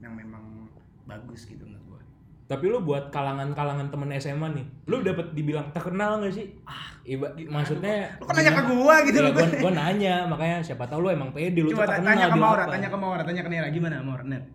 yang 0.06 0.14
memang 0.14 0.70
bagus 1.10 1.50
gitu 1.50 1.66
menurut 1.66 1.98
gue 1.98 2.02
Tapi 2.50 2.66
lu 2.66 2.82
buat 2.82 3.14
kalangan-kalangan 3.14 3.94
temen 3.94 4.10
SMA 4.18 4.50
nih, 4.58 4.66
lu 4.90 5.06
dapet 5.06 5.38
dibilang 5.38 5.70
terkenal 5.70 6.18
gak 6.18 6.34
sih? 6.34 6.50
Ah, 6.66 6.98
iba, 7.06 7.30
maksudnya 7.46 8.10
Lu 8.18 8.26
kan 8.26 8.42
nanya 8.42 8.58
ke 8.58 8.64
gua 8.74 8.96
gitu 9.06 9.22
Iya, 9.22 9.26
loh, 9.30 9.32
gua, 9.38 9.46
gua. 9.70 9.74
nanya, 9.78 10.16
makanya 10.26 10.58
siapa 10.66 10.90
tahu 10.90 11.06
lu 11.06 11.10
emang 11.14 11.30
pede, 11.30 11.62
lu 11.62 11.70
Coba 11.70 11.86
terkenal 11.86 12.10
tanya 12.10 12.26
ke 12.34 12.38
Maura, 12.42 12.64
tanya 12.66 12.90
ke 12.90 12.98
Maura, 12.98 13.22
tanya 13.22 13.42
ke 13.46 13.50
Nera 13.54 13.70
gimana 13.70 14.02
Maura 14.02 14.26
net. 14.26 14.50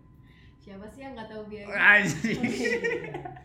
Siapa 0.65 0.85
sih 0.89 1.05
yang 1.05 1.13
nggak 1.13 1.29
tahu 1.29 1.45
biaya? 1.45 1.65
Anjing. 1.93 2.41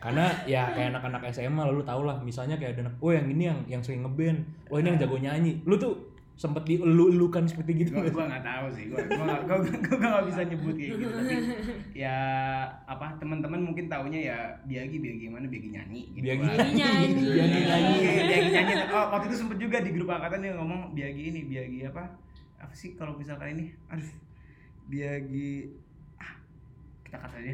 Karena 0.01 0.27
ya 0.49 0.73
kayak 0.73 0.97
anak-anak 0.97 1.29
SMA 1.29 1.63
lu 1.69 1.85
tau 1.85 2.01
lah, 2.09 2.17
misalnya 2.25 2.57
kayak 2.57 2.81
ada 2.81 2.89
anak, 2.89 2.97
oh 3.05 3.13
yang 3.13 3.29
ini 3.29 3.45
yang 3.53 3.61
yang 3.69 3.83
sering 3.85 4.01
ngeband, 4.01 4.41
oh 4.73 4.81
ini 4.81 4.89
yang 4.89 4.99
jago 5.05 5.21
nyanyi. 5.21 5.61
Lu 5.69 5.77
tuh 5.77 5.93
sempet 6.41 6.65
dielu-elukan 6.65 7.45
seperti 7.45 7.85
gitu 7.85 7.93
gua 7.93 8.09
gua 8.09 8.25
nggak 8.33 8.45
tahu 8.49 8.67
sih, 8.73 8.89
gua 8.89 9.05
gua 9.05 9.25
nggak 9.29 9.43
gua, 9.45 9.57
gua, 9.61 9.77
gua 10.01 10.09
nggak 10.09 10.27
bisa 10.33 10.41
nyebut 10.49 10.73
kayak 10.73 10.91
gitu. 10.97 11.07
Tapi 11.13 11.37
ya 11.93 12.17
apa 12.89 13.07
teman-teman 13.21 13.61
mungkin 13.61 13.93
taunya 13.93 14.21
ya 14.33 14.39
Biagi 14.65 14.97
Biagi 15.05 15.29
mana 15.29 15.45
Biagi 15.45 15.69
nyanyi. 15.69 16.17
Gitu 16.17 16.25
Biagi 16.25 16.45
nyanyi. 16.49 17.09
Biagi 17.29 17.61
nyanyi. 17.69 17.97
Biagi 18.33 18.51
nyanyi. 18.57 18.73
Oh, 18.89 19.13
waktu 19.13 19.29
itu 19.29 19.37
sempet 19.37 19.61
juga 19.61 19.85
di 19.85 19.93
grup 19.93 20.09
angkatan 20.09 20.41
dia 20.41 20.57
ngomong 20.57 20.97
Biagi 20.97 21.29
ini 21.29 21.45
Biagi 21.45 21.85
apa? 21.85 22.09
Apa 22.57 22.73
sih 22.73 22.97
kalau 22.97 23.13
misalkan 23.21 23.61
ini? 23.61 23.77
Aduh. 23.93 24.09
Biagi 24.89 25.69
kita 27.11 27.19
kata 27.19 27.37
aja. 27.37 27.53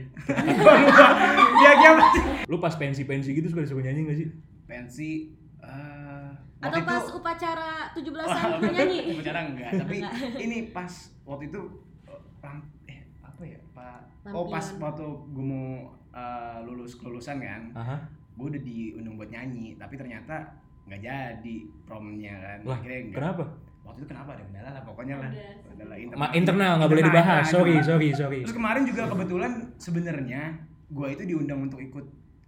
Biagi 1.57 1.85
apa 1.87 2.03
sih? 2.13 2.23
Lu 2.45 2.57
pas 2.59 2.75
pensi-pensi 2.75 3.33
gitu 3.33 3.49
suka 3.49 3.65
disuruh 3.65 3.81
nyanyi 3.81 4.01
gak 4.05 4.19
sih? 4.19 4.29
Pensi 4.67 5.11
eh 5.59 6.29
Atau 6.59 6.81
pas 6.83 7.01
itu- 7.01 7.15
upacara 7.15 7.71
17-an 7.93 8.29
Wah, 8.29 8.45
lo 8.55 8.69
nyanyi? 8.69 8.99
Upacara 9.17 9.41
enggak, 9.47 9.71
tapi 9.79 9.97
ini 10.45 10.69
pas 10.71 10.93
waktu 11.23 11.49
itu 11.49 11.61
eh, 12.07 12.61
eh 12.87 13.01
apa 13.23 13.43
ya 13.43 13.59
pak? 13.73 14.01
Oh 14.29 14.45
pas 14.47 14.65
waktu 14.75 15.05
gue 15.27 15.45
mau 15.47 15.69
eh, 16.11 16.59
lulus 16.63 16.93
kelulusan 16.95 17.41
kan, 17.41 17.73
Aha. 17.73 17.97
gue 18.37 18.47
udah 18.47 18.63
diundang 18.63 19.17
buat 19.17 19.29
nyanyi, 19.29 19.77
tapi 19.77 19.97
ternyata 19.97 20.53
nggak 20.85 21.01
jadi 21.01 21.57
promnya 21.83 22.35
kan. 22.37 22.59
Lah, 22.63 22.77
Akhirnya 22.77 23.01
enggak. 23.03 23.17
kenapa? 23.19 23.45
Waktu 23.87 23.99
itu 23.99 24.09
kenapa 24.09 24.31
ada 24.33 24.43
kendala 24.43 24.71
lah 24.71 24.83
pokoknya 24.83 25.15
lah. 25.17 25.31
Kendala 25.65 25.95
internal. 25.95 26.19
Ma 26.19 26.27
internal 26.33 26.73
nggak 26.77 26.91
boleh 26.91 27.05
dibahas. 27.05 27.45
Sorry, 27.47 27.75
sorry, 27.81 28.09
sorry. 28.13 28.41
Terus 28.43 28.53
kemarin 28.53 28.83
juga 28.83 29.03
kebetulan 29.07 29.53
sebenarnya 29.77 30.43
gue 30.87 31.09
itu 31.09 31.23
diundang 31.25 31.63
untuk 31.63 31.79
ikut 31.79 32.07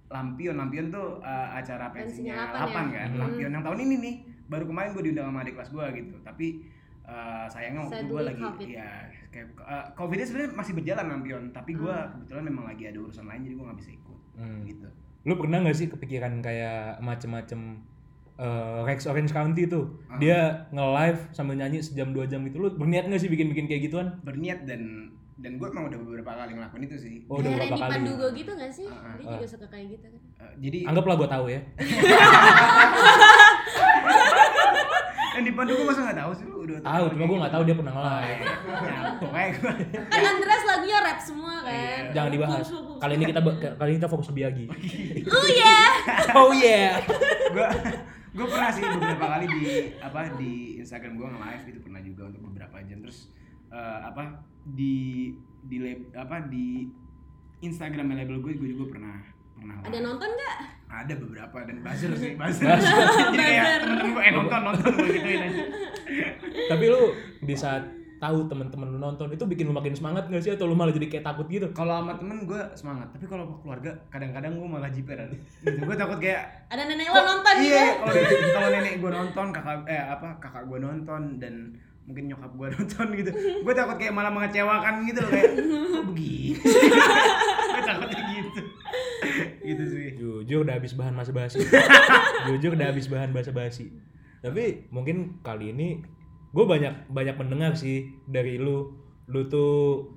Lampion 0.09 0.57
Lampion 0.57 0.89
tuh 0.89 1.21
uh, 1.21 1.49
acara 1.53 1.91
Pensinya 1.91 2.33
pensinya 2.33 2.35
Lapan 2.49 2.65
Lapan 2.65 2.85
ya? 2.87 2.97
kan 2.97 3.09
Hmm. 3.09 3.21
Lampion 3.21 3.51
yang 3.51 3.63
tahun 3.63 3.79
ini 3.83 3.95
nih 3.99 4.15
baru 4.47 4.65
kemarin 4.65 4.91
gue 4.91 5.03
diundang 5.05 5.27
sama 5.27 5.39
adik 5.39 5.55
kelas 5.55 5.71
gue 5.71 5.85
gitu 5.95 6.15
tapi 6.23 6.47
uh, 7.03 7.45
sayangnya 7.45 7.81
waktu 7.85 8.05
gue 8.07 8.23
lagi 8.25 8.41
COVID. 8.43 8.69
ya 8.71 8.89
kayak 9.29 9.47
uh, 9.59 9.85
covidnya 9.93 10.25
sebenarnya 10.25 10.51
masih 10.55 10.73
berjalan 10.73 11.07
Lampion 11.09 11.43
tapi 11.51 11.71
gue 11.75 11.93
Hmm. 11.93 12.09
kebetulan 12.15 12.45
memang 12.47 12.65
lagi 12.67 12.85
ada 12.85 12.99
urusan 12.99 13.25
lain 13.25 13.41
jadi 13.43 13.55
gue 13.55 13.67
nggak 13.67 13.79
bisa 13.79 13.91
ikut 13.93 14.19
Hmm. 14.35 14.63
gitu 14.65 14.89
Lu 15.27 15.35
pernah 15.35 15.59
gak 15.61 15.77
sih 15.77 15.87
kepikiran 15.87 16.41
kayak 16.41 17.03
macem-macem 17.03 17.61
eh, 18.39 18.79
Rex 18.85 19.05
Orange 19.05 19.31
County 19.31 19.67
tuh 19.67 19.85
Ah. 20.07 20.17
dia 20.17 20.39
nge-live 20.69 21.21
sambil 21.33 21.55
nyanyi 21.55 21.79
sejam 21.79 22.11
dua 22.11 22.25
jam 22.25 22.41
gitu 22.43 22.59
lu 22.59 22.71
berniat 22.73 23.07
gak 23.07 23.19
sih 23.19 23.27
bikin-bikin 23.27 23.67
kayak 23.67 23.83
gituan? 23.85 24.15
berniat 24.23 24.63
dan 24.63 25.11
dan 25.37 25.55
gue 25.55 25.67
emang 25.67 25.87
udah 25.87 25.99
beberapa 26.01 26.31
kali 26.33 26.51
ngelakuin 26.53 26.83
itu 26.85 26.97
sih 26.97 27.15
Oh, 27.27 27.39
udah 27.39 27.47
Kayak 27.47 27.59
berapa 27.61 27.71
Randy 27.71 27.79
kali? 27.81 27.93
Pandugo 27.95 28.27
gitu 28.33 28.51
gak 28.53 28.73
sih? 28.73 28.89
Ah, 28.89 29.15
Dia 29.15 29.23
ah. 29.25 29.33
juga 29.33 29.47
suka 29.49 29.67
kayak 29.69 29.87
gitu 29.93 30.07
kan. 30.09 30.21
Uh, 30.37 30.53
jadi 30.59 30.79
Anggaplah 30.85 31.15
gua 31.15 31.29
tahu 31.29 31.47
ya. 31.49 31.61
yang 35.31 35.45
di 35.45 35.53
Pandu 35.53 35.73
gue 35.73 35.87
masa 35.87 36.01
nggak 36.03 36.19
tahu 36.19 36.31
sih 36.35 36.45
lu 36.45 36.57
udah 36.61 36.77
Tahu, 36.81 37.05
cuma 37.09 37.25
gua 37.25 37.37
nggak 37.39 37.55
tahu 37.55 37.63
dia 37.63 37.77
pernah 37.77 37.93
nge-live. 37.93 38.27
ya, 38.27 38.47
pokoknya 39.15 39.49
gue 39.53 39.73
Kan 40.09 40.23
Andres 40.33 40.63
lagunya 40.65 40.99
rap 40.99 41.19
semua 41.21 41.55
kan. 41.61 41.71
Iya. 41.71 42.11
Jangan 42.11 42.31
dibahas. 42.33 42.67
Kali 42.99 43.13
ini 43.15 43.25
kita 43.25 43.41
kali 43.79 43.89
ini 43.89 43.99
kita 43.99 44.11
fokus 44.11 44.27
ke 44.27 44.35
Biagi. 44.35 44.67
Oh 45.25 45.47
ya. 45.49 45.79
Oh 46.39 46.51
yeah. 46.53 46.99
gue 47.49 47.69
gue 48.29 48.47
pernah 48.47 48.71
sih 48.71 48.83
beberapa 48.85 49.27
kali 49.27 49.47
di 49.49 49.63
apa 49.99 50.21
di 50.37 50.53
Instagram 50.79 51.13
gue 51.17 51.27
nge-live 51.27 51.65
itu 51.69 51.81
pernah 51.81 52.01
juga 52.01 52.23
untuk 52.29 52.43
beberapa 52.53 52.77
jam. 52.85 52.99
Terus 53.01 53.33
eh, 53.69 54.01
apa 54.05 54.23
di 54.65 55.33
di 55.65 55.77
lab, 55.81 56.01
apa 56.15 56.37
di 56.47 56.87
Instagram 57.61 58.15
label 58.15 58.39
gue 58.39 58.53
gue 58.55 58.69
juga 58.71 58.95
pernah 58.95 59.17
pernah 59.59 59.75
Ada 59.83 59.99
nonton 59.99 60.31
nggak? 60.31 60.57
ada 60.89 61.15
beberapa 61.21 61.59
dan 61.69 61.77
buzzer 61.85 62.13
sih 62.17 62.33
buzzer. 62.41 62.65
Jadi 62.65 63.37
kayak 63.37 63.65
temen-temen 63.85 64.11
gue 64.15 64.23
eh 64.25 64.33
nonton 64.33 64.61
nonton 64.65 64.91
gue 64.95 65.09
gituin 65.13 65.41
aja. 65.45 65.65
Tapi 66.71 66.85
lu 66.89 67.03
di 67.45 67.55
saat 67.55 67.85
tahu 68.19 68.51
teman-teman 68.51 68.91
lu 68.91 68.99
nonton 68.99 69.31
itu 69.31 69.45
bikin 69.47 69.71
lu 69.71 69.75
makin 69.75 69.95
semangat 69.95 70.27
gak 70.27 70.43
sih 70.43 70.53
atau 70.55 70.67
lu 70.67 70.75
malah 70.75 70.91
jadi 70.91 71.07
kayak 71.07 71.25
takut 71.25 71.47
gitu? 71.47 71.71
kalau 71.73 72.03
sama 72.03 72.19
temen 72.19 72.45
gue 72.45 72.63
semangat 72.75 73.09
tapi 73.15 73.25
kalau 73.31 73.59
keluarga 73.63 73.95
kadang-kadang 74.11 74.59
gue 74.59 74.69
malah 74.69 74.91
jiper 74.91 75.19
gitu 75.63 75.79
gue 75.79 75.97
takut 75.97 76.19
kayak 76.19 76.67
Ada 76.69 76.83
nenek 76.85 77.09
lo 77.09 77.21
nonton 77.23 77.55
gitu. 77.63 77.71
iya 77.73 77.87
kalau 77.99 78.13
nenek, 78.13 78.39
kalau 78.53 78.69
nenek 78.75 78.95
gue 78.99 79.11
nonton 79.11 79.47
kakak 79.55 79.77
eh 79.87 80.03
apa 80.03 80.29
kakak 80.43 80.65
gue 80.67 80.79
nonton 80.83 81.23
dan 81.39 81.55
mungkin 82.05 82.25
nyokap 82.29 82.53
gue 82.57 82.67
nonton 82.77 83.07
gitu 83.15 83.31
gue 83.63 83.75
takut 83.75 83.97
kayak 83.97 84.13
malah 84.13 84.33
mengecewakan 84.35 85.07
gitu 85.07 85.21
loh 85.23 85.31
kayak 85.31 85.51
kok 85.57 86.05
begini 86.11 86.53
gue 87.73 87.83
takutnya 87.87 88.23
gitu 88.35 88.61
gitu 89.63 89.85
sih 89.85 90.09
Jujur 90.17 90.65
udah 90.65 90.81
habis 90.81 90.97
bahan 90.97 91.13
masa 91.13 91.31
basi. 91.37 91.61
Jujur 92.49 92.73
udah 92.75 92.89
habis 92.89 93.07
bahan 93.13 93.31
basa 93.37 93.53
basi. 93.53 93.93
Tapi 94.41 94.89
mungkin 94.89 95.43
kali 95.45 95.77
ini 95.77 96.01
gue 96.49 96.65
banyak 96.65 97.09
banyak 97.09 97.37
mendengar 97.37 97.73
sih 97.75 97.99
dari 98.25 98.57
lu. 98.57 98.95
Lu 99.27 99.45
tuh 99.47 99.73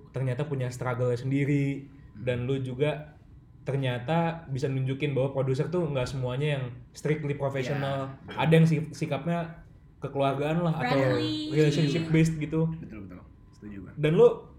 ternyata 0.09 0.43
punya 0.43 0.67
struggle 0.67 1.11
sendiri 1.13 1.87
dan 2.15 2.43
lu 2.43 2.57
juga 2.57 3.15
ternyata 3.61 4.17
bisa 4.47 4.65
nunjukin 4.65 5.11
bahwa 5.11 5.31
produser 5.31 5.67
tuh 5.67 5.85
nggak 5.85 6.07
semuanya 6.07 6.57
yang 6.57 6.63
strictly 6.91 7.33
profesional. 7.33 8.09
Ada 8.27 8.53
yang 8.53 8.65
si- 8.65 8.89
sikapnya 8.91 9.61
kekeluargaan 9.99 10.57
lah 10.59 10.73
atau 10.75 10.97
Friendly. 10.97 11.53
relationship 11.53 12.09
based 12.09 12.35
gitu. 12.35 12.65
betul 12.75 13.05
betul 13.05 13.21
setuju 13.53 13.77
gue 13.79 13.91
Dan 13.95 14.17
lu 14.17 14.49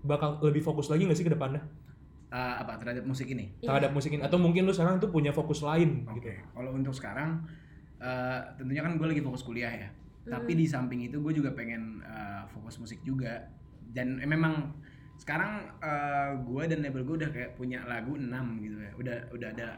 bakal 0.00 0.40
lebih 0.40 0.64
fokus 0.64 0.88
lagi 0.88 1.04
gak 1.04 1.12
sih 1.14 1.22
ke 1.22 1.30
depannya 1.30 1.60
Eh, 2.26 2.54
apa 2.56 2.74
terhadap 2.74 3.04
musik 3.04 3.28
ini 3.28 3.52
Iya. 3.60 3.70
terhadap 3.70 3.90
musik 3.92 4.10
ini 4.10 4.18
atau 4.18 4.34
mungkin 4.36 4.64
lu 4.64 4.72
sekarang 4.72 4.96
tuh 4.96 5.08
punya 5.08 5.30
fokus 5.30 5.60
lain 5.60 6.02
Oke, 6.06 6.16
gitu. 6.16 6.32
kalau 6.50 6.72
untuk 6.72 6.90
sekarang 6.90 7.44
eh, 7.96 8.40
tentunya 8.56 8.80
kan 8.80 8.96
gue 8.96 9.04
lagi 9.06 9.20
fokus 9.20 9.42
kuliah 9.42 9.68
ya. 9.70 9.88
Tapi 10.26 10.52
di 10.58 10.66
samping 10.66 11.06
itu 11.06 11.22
gue 11.22 11.32
juga 11.32 11.54
pengen 11.54 12.02
eh, 12.02 12.42
fokus 12.50 12.82
musik 12.82 13.00
juga. 13.06 13.46
Dan 13.94 14.18
eh, 14.18 14.28
memang 14.28 14.74
sekarang 15.16 15.72
gue 16.44 16.62
dan 16.68 16.84
label 16.84 17.02
gue 17.08 17.16
udah 17.24 17.30
kayak 17.32 17.56
punya 17.56 17.80
lagu 17.86 18.18
6 18.18 18.26
gitu 18.60 18.76
ya. 18.82 18.92
Udah 18.98 19.16
udah 19.32 19.48
ada 19.54 19.68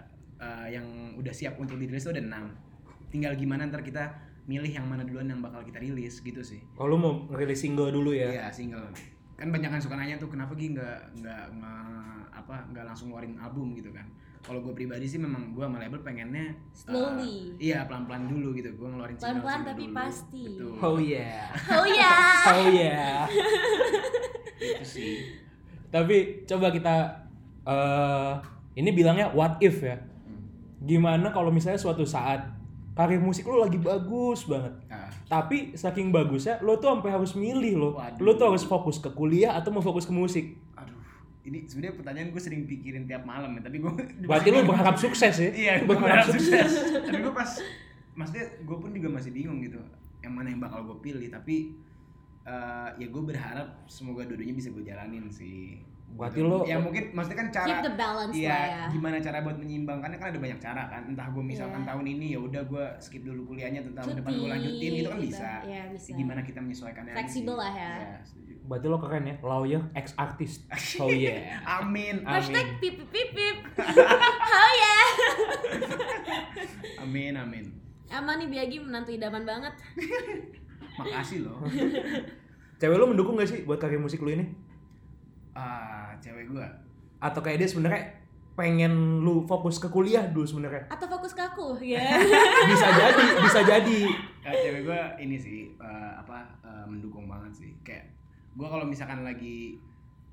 eh, 0.40 0.66
yang 0.80 1.14
udah 1.14 1.32
siap 1.32 1.60
untuk 1.60 1.76
dirilis 1.76 2.02
tuh 2.02 2.16
ada 2.16 2.24
6. 2.24 3.12
Tinggal 3.12 3.36
gimana 3.36 3.68
ntar 3.68 3.84
kita 3.84 4.28
milih 4.48 4.72
yang 4.72 4.88
mana 4.88 5.04
duluan 5.04 5.28
yang 5.28 5.44
bakal 5.44 5.60
kita 5.60 5.76
rilis 5.76 6.24
gitu 6.24 6.40
sih. 6.40 6.64
Kalau 6.72 6.96
lu 6.96 6.96
mau 6.96 7.12
ngerilis 7.28 7.60
single 7.60 7.92
dulu 7.92 8.16
ya. 8.16 8.32
Iya, 8.32 8.48
single. 8.48 8.88
Kan 9.36 9.52
banyak 9.52 9.68
kan 9.70 9.80
suka 9.80 9.94
nanya 9.94 10.16
tuh 10.16 10.32
kenapa 10.32 10.56
Gi 10.56 10.72
nggak 10.72 11.20
nggak 11.20 11.44
nggak 11.60 11.84
apa 12.32 12.54
nggak 12.72 12.84
langsung 12.88 13.12
ngeluarin 13.12 13.36
album 13.36 13.76
gitu 13.76 13.92
kan. 13.92 14.08
Kalau 14.48 14.64
gue 14.64 14.72
pribadi 14.72 15.04
sih 15.04 15.20
memang 15.20 15.52
gue 15.52 15.60
sama 15.60 15.76
label 15.76 16.00
pengennya 16.00 16.48
uh, 16.48 16.72
Slowly. 16.72 17.52
iya 17.60 17.84
pelan-pelan 17.84 18.24
dulu 18.26 18.56
gitu. 18.56 18.72
Gue 18.72 18.88
ngeluarin 18.88 19.14
Pelan-pelan 19.14 19.60
single 19.60 19.68
tapi 19.68 19.84
dulu. 19.84 19.94
pasti. 19.94 20.42
Betul. 20.48 20.72
Oh 20.80 20.96
yeah. 20.96 21.44
Oh 21.68 21.84
ya. 21.86 22.16
Oh 22.50 22.66
yeah. 22.66 23.16
Itu 24.72 24.84
sih. 24.84 25.14
Tapi 25.88 26.16
coba 26.44 26.72
kita 26.72 26.94
eh 27.62 28.32
ini 28.74 28.90
bilangnya 28.90 29.28
what 29.30 29.60
if 29.60 29.84
ya. 29.84 30.00
Gimana 30.78 31.28
kalau 31.28 31.50
misalnya 31.50 31.76
suatu 31.76 32.08
saat 32.08 32.40
karir 32.94 33.20
musik 33.20 33.44
lu 33.44 33.60
lagi 33.60 33.76
bagus 33.76 34.48
banget. 34.48 34.74
Ah, 34.88 35.06
Tapi 35.28 35.70
saking 35.72 36.10
bagusnya 36.10 36.58
lo 36.60 36.78
tuh 36.78 36.90
sampai 36.90 37.12
harus 37.12 37.34
milih 37.34 37.74
lo. 37.76 37.90
Waduh. 37.94 38.18
Lo 38.18 38.30
tuh 38.34 38.50
harus 38.50 38.64
fokus 38.64 38.98
ke 38.98 39.12
kuliah 39.12 39.54
atau 39.54 39.70
mau 39.70 39.78
fokus 39.78 40.02
ke 40.02 40.10
musik. 40.10 40.56
Ini 41.48 41.64
sebenarnya 41.64 41.94
pertanyaan 41.96 42.28
gue 42.28 42.38
sering 42.38 42.62
pikirin 42.64 43.04
tiap 43.04 43.24
malam 43.24 43.50
ya, 43.52 43.62
tapi 43.62 43.76
gue 43.78 43.92
Berarti 44.28 44.48
lo 44.50 44.60
berharap 44.62 44.96
sukses 44.96 45.34
ya? 45.34 45.48
Iya, 45.50 45.72
gue 45.80 45.96
berharap 45.96 46.28
sukses. 46.28 46.70
tapi 47.00 47.18
gue 47.18 47.32
pas 47.32 47.50
maksudnya 48.12 48.44
gue 48.60 48.76
pun 48.76 48.90
juga 48.90 49.08
masih 49.10 49.30
bingung 49.30 49.58
gitu. 49.58 49.80
Yang 50.20 50.32
mana 50.34 50.48
yang 50.48 50.60
bakal 50.60 50.84
gue 50.84 50.98
pilih, 51.00 51.28
tapi 51.28 51.72
eh, 52.44 52.88
ya 52.96 53.06
gue 53.06 53.22
berharap 53.22 53.68
semoga 53.86 54.24
dua-duanya 54.24 54.52
bisa 54.54 54.68
gue 54.68 54.82
jalanin 54.82 55.28
sih. 55.28 55.80
Berarti 56.08 56.40
Gitu. 56.40 56.48
lo- 56.48 56.64
ya 56.64 56.76
mungkin 56.78 57.12
maksudnya 57.12 57.38
kan 57.38 57.48
cara 57.50 57.68
Keep 57.70 57.84
the 57.84 57.94
balance 57.94 58.32
Iya, 58.32 58.48
lah 58.48 58.64
ya. 58.64 58.82
gimana 58.88 59.16
cara 59.18 59.38
buat 59.38 59.56
menyeimbangkannya 59.56 60.16
kan 60.16 60.28
ada 60.28 60.40
banyak 60.40 60.56
cara 60.58 60.82
kan. 60.86 61.02
Entah 61.06 61.28
gue 61.28 61.44
misalkan 61.44 61.80
Iya. 61.80 61.88
tahun 61.92 62.04
ini 62.08 62.26
ya 62.32 62.40
udah 62.40 62.62
gue 62.64 62.84
skip 62.98 63.22
dulu 63.22 63.40
kuliahnya, 63.46 63.84
Cuti, 63.84 64.16
depan 64.16 64.32
gue 64.34 64.48
lanjutin 64.48 64.90
gitu 64.94 65.04
kan 65.06 65.18
gitu. 65.18 65.28
bisa. 65.28 65.50
Iya, 65.62 65.82
bisa. 65.92 66.08
Gimana 66.10 66.40
kita 66.40 66.58
menyesuaikannya? 66.58 67.12
Fleksibel 67.12 67.54
lah 67.54 67.72
ya. 67.72 67.92
Iya, 67.94 68.18
setuju. 68.24 68.47
Berarti 68.68 68.84
lo 68.84 69.00
keren 69.00 69.24
ya, 69.24 69.36
lawyer 69.40 69.80
ex 69.96 70.12
artist. 70.20 70.68
Oh 71.00 71.08
yeah. 71.08 71.56
Amin. 71.64 72.20
Hashtag 72.20 72.76
Amin. 72.76 72.80
pip 72.84 72.96
pip 73.00 73.08
pip 73.08 73.28
pip. 73.32 73.56
oh 74.60 74.72
ya. 74.76 74.96
Amin, 77.00 77.32
amin. 77.32 77.64
Emang 78.12 78.36
nih 78.36 78.48
Biagi 78.52 78.76
menantu 78.84 79.16
idaman 79.16 79.48
banget. 79.48 79.72
Makasih 81.00 81.48
loh. 81.48 81.64
Cewek 82.76 82.96
lo 83.00 83.08
mendukung 83.08 83.40
gak 83.40 83.48
sih 83.48 83.64
buat 83.64 83.80
karir 83.80 83.96
musik 83.96 84.20
lo 84.20 84.28
ini? 84.28 84.44
Ah, 85.56 86.12
cewek 86.20 86.52
gue. 86.52 86.66
Atau 87.24 87.40
kayak 87.40 87.64
dia 87.64 87.68
sebenarnya 87.72 88.04
pengen 88.58 89.22
lu 89.22 89.46
fokus 89.46 89.78
ke 89.78 89.88
kuliah 89.88 90.28
dulu 90.28 90.44
sebenarnya? 90.44 90.90
Atau 90.92 91.08
fokus 91.08 91.32
ke 91.32 91.40
aku 91.40 91.78
ya. 91.80 92.20
Bisa 92.68 92.88
jadi, 92.90 93.24
bisa 93.40 93.60
jadi. 93.64 94.00
Eh, 94.44 94.54
cewek 94.60 94.82
gue 94.84 95.00
ini 95.24 95.36
sih 95.40 95.72
eh, 95.78 96.12
apa 96.20 96.44
eh, 96.66 96.84
mendukung 96.84 97.24
banget 97.24 97.64
sih. 97.64 97.70
Kayak 97.80 98.17
gue 98.58 98.66
kalau 98.66 98.82
misalkan 98.82 99.22
lagi 99.22 99.78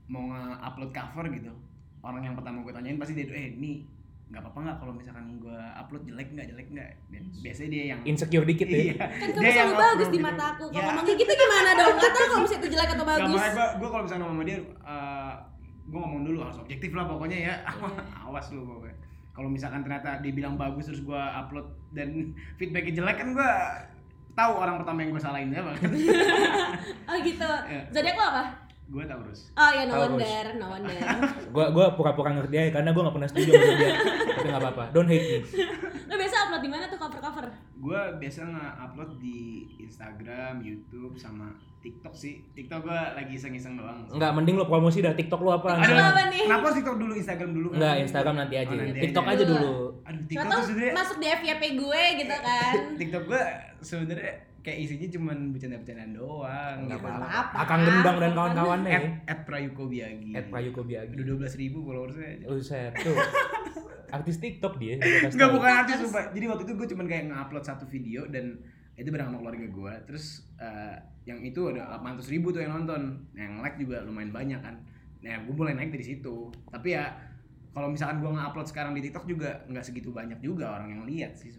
mau 0.07 0.25
nge-upload 0.25 0.89
cover 0.89 1.25
gitu, 1.29 1.53
orang 2.01 2.21
yang 2.23 2.33
pertama 2.33 2.61
gue 2.61 2.73
tanyain 2.73 2.97
pasti 2.97 3.13
dia 3.13 3.29
eh 3.29 3.53
ini 3.53 3.85
nggak 4.25 4.41
apa-apa 4.41 4.59
nggak 4.59 4.77
kalau 4.81 4.93
misalkan 4.93 5.37
gue 5.37 5.59
upload 5.77 6.01
jelek 6.03 6.33
nggak 6.33 6.47
jelek 6.49 6.67
nggak 6.73 6.89
Dan 7.13 7.23
biasanya 7.39 7.69
dia 7.69 7.83
yang 7.93 7.99
Insecure 8.03 8.41
dikit 8.43 8.65
ya. 8.65 8.77
iya 8.81 8.93
kan 8.97 9.29
kamu 9.29 9.37
dia 9.37 9.53
yang 9.53 9.69
selalu 9.69 9.77
bagus 9.77 9.85
upload 9.85 10.09
di 10.09 10.17
gitu. 10.17 10.25
mata 10.25 10.45
aku. 10.49 10.63
Kalau 10.65 10.73
Ya. 10.75 10.85
ngomong 10.89 11.05
kayak 11.05 11.19
gitu 11.21 11.33
gimana 11.35 11.69
dong? 11.71 11.93
Gak 11.95 12.09
tau 12.09 12.25
kalau 12.25 12.41
misalnya 12.41 12.57
itu 12.57 12.69
jelek 12.73 12.89
atau 12.89 13.05
bagus. 13.05 13.29
gue, 13.45 13.67
gue 13.77 13.89
kalau 13.89 14.03
misalnya 14.03 14.21
ngomong 14.25 14.35
sama 14.35 14.49
dia, 14.49 14.57
uh, 14.83 15.33
gue 15.85 15.99
ngomong 16.01 16.21
dulu 16.25 16.37
harus 16.41 16.57
objektif 16.57 16.89
lah 16.91 17.05
pokoknya 17.05 17.37
ya. 17.37 17.53
Awas 18.25 18.45
lu 18.49 18.61
pokoknya. 18.65 18.97
Kalau 19.29 19.49
misalkan 19.51 19.81
ternyata 19.81 20.09
dibilang 20.19 20.55
bagus 20.55 20.89
terus 20.89 21.01
gue 21.01 21.21
upload 21.21 21.67
dan 21.93 22.09
feedbacknya 22.57 22.93
jelek 22.97 23.17
kan 23.21 23.29
gue 23.31 23.51
tahu 24.35 24.51
orang 24.59 24.75
pertama 24.83 24.99
yang 25.01 25.11
gue 25.15 25.23
salahin 25.23 25.49
siapa 25.49 25.71
kan. 25.79 25.89
Oh 27.09 27.17
gitu. 27.23 27.51
Iya. 27.71 27.81
Zodiak 27.93 28.17
lo 28.19 28.25
apa? 28.35 28.43
Gue 28.85 29.03
Taurus. 29.09 29.39
Oh 29.57 29.71
ya 29.73 29.83
no 29.89 29.93
Taurus. 29.97 30.21
wonder, 30.21 30.45
no 30.61 30.65
wonder. 30.69 30.97
Gua 31.55 31.65
gua 31.73 31.85
pura-pura 31.97 32.37
ngerti 32.37 32.55
aja 32.59 32.71
karena 32.79 32.93
gua 32.93 33.09
gak 33.09 33.15
pernah 33.17 33.29
setuju 33.31 33.49
sama 33.55 33.73
dia. 33.81 33.93
Tapi 34.35 34.47
gak 34.51 34.61
apa-apa. 34.61 34.83
Don't 34.93 35.09
hate 35.09 35.25
me. 35.25 35.39
Lo 36.05 36.13
biasa 36.19 36.35
upload 36.45 36.61
di 36.61 36.69
mana 36.69 36.85
tuh 36.85 36.99
cover-cover? 37.01 37.45
Gue 37.81 38.01
biasa 38.21 38.39
nge-upload 38.45 39.11
di 39.17 39.39
Instagram, 39.81 40.61
YouTube, 40.61 41.17
sama 41.17 41.49
TikTok 41.81 42.13
sih. 42.13 42.45
TikTok 42.53 42.85
gue 42.85 43.01
lagi 43.13 43.33
iseng-iseng 43.37 43.77
doang. 43.77 44.05
Enggak, 44.09 44.31
mending 44.37 44.55
lo 44.57 44.65
promosi 44.65 45.01
dah 45.01 45.13
TikTok 45.13 45.41
lo 45.41 45.61
apa? 45.61 45.81
Instagram. 45.81 46.05
apa 46.13 46.21
nih? 46.29 46.41
Kenapa 46.45 46.67
TikTok 46.73 46.97
dulu, 46.97 47.13
Instagram 47.13 47.51
dulu? 47.53 47.67
Enggak, 47.77 47.95
Instagram 48.05 48.35
nanti 48.41 48.55
aja. 48.57 48.73
Oh, 48.73 48.77
nanti 48.77 49.01
TikTok 49.01 49.25
aja. 49.25 49.33
aja 49.33 49.43
dulu. 49.45 49.73
Aduh, 50.05 50.23
TikTok 50.29 50.49
tuh 50.49 50.65
sebenernya 50.65 50.93
masuk 50.93 51.17
di 51.17 51.27
FYP 51.29 51.63
gue 51.77 52.01
gitu 52.21 52.35
kan. 52.41 52.73
TikTok 53.01 53.23
gue 53.29 53.43
sebenarnya 53.81 54.33
kayak 54.65 54.79
isinya 54.81 55.07
cuman 55.13 55.37
bercanda-bercandaan 55.53 56.11
doang. 56.17 56.77
Nggak 56.89 56.97
gitu. 56.97 57.09
apa-apa. 57.13 57.55
Akang 57.61 57.81
Gendang 57.85 58.17
dan 58.17 58.31
kawan-kawannya 58.33 58.89
At, 58.89 59.03
ya. 59.05 59.09
at 59.29 59.39
Prayuko 59.45 59.83
Biagi. 59.85 60.33
At 60.33 60.49
Prayuko 60.49 60.81
Biagi. 60.81 61.13
Udah 61.13 61.37
12 61.37 61.61
ribu 61.61 61.77
followersnya 61.85 62.27
aja. 62.33 62.45
Buset 62.49 62.91
tuh. 62.97 63.15
Artis 64.09 64.37
TikTok 64.41 64.81
dia. 64.81 64.97
Enggak 65.29 65.49
bukan 65.53 65.69
artis 65.69 66.01
sumpah. 66.01 66.33
Jadi 66.33 66.45
waktu 66.49 66.63
itu 66.65 66.73
gue 66.73 66.87
cuman 66.97 67.05
kayak 67.05 67.23
nge-upload 67.29 67.63
satu 67.63 67.85
video 67.85 68.25
dan 68.25 68.57
itu 68.97 69.13
bareng 69.13 69.29
sama 69.29 69.37
keluarga 69.45 69.67
gue. 69.69 69.93
Terus 70.09 70.25
eh, 70.57 70.97
yang 71.29 71.45
itu 71.45 71.61
ada 71.69 72.01
800 72.01 72.25
ribu 72.33 72.49
tuh 72.49 72.65
yang 72.65 72.73
nonton. 72.73 73.21
Yang 73.37 73.53
like 73.61 73.77
juga 73.77 74.01
lumayan 74.01 74.33
banyak 74.33 74.59
kan. 74.65 74.81
Nah 75.21 75.45
gue 75.45 75.53
mulai 75.53 75.77
naik 75.77 75.93
dari 75.93 76.05
situ. 76.09 76.49
Tapi 76.73 76.97
ya 76.97 77.13
kalau 77.69 77.93
misalkan 77.93 78.17
gue 78.17 78.31
nge-upload 78.33 78.65
sekarang 78.65 78.97
di 78.97 79.05
TikTok 79.05 79.29
juga 79.29 79.61
nggak 79.69 79.85
segitu 79.85 80.09
banyak 80.09 80.41
juga 80.41 80.73
orang 80.73 80.89
yang 80.89 81.03
lihat 81.05 81.37
sih. 81.37 81.53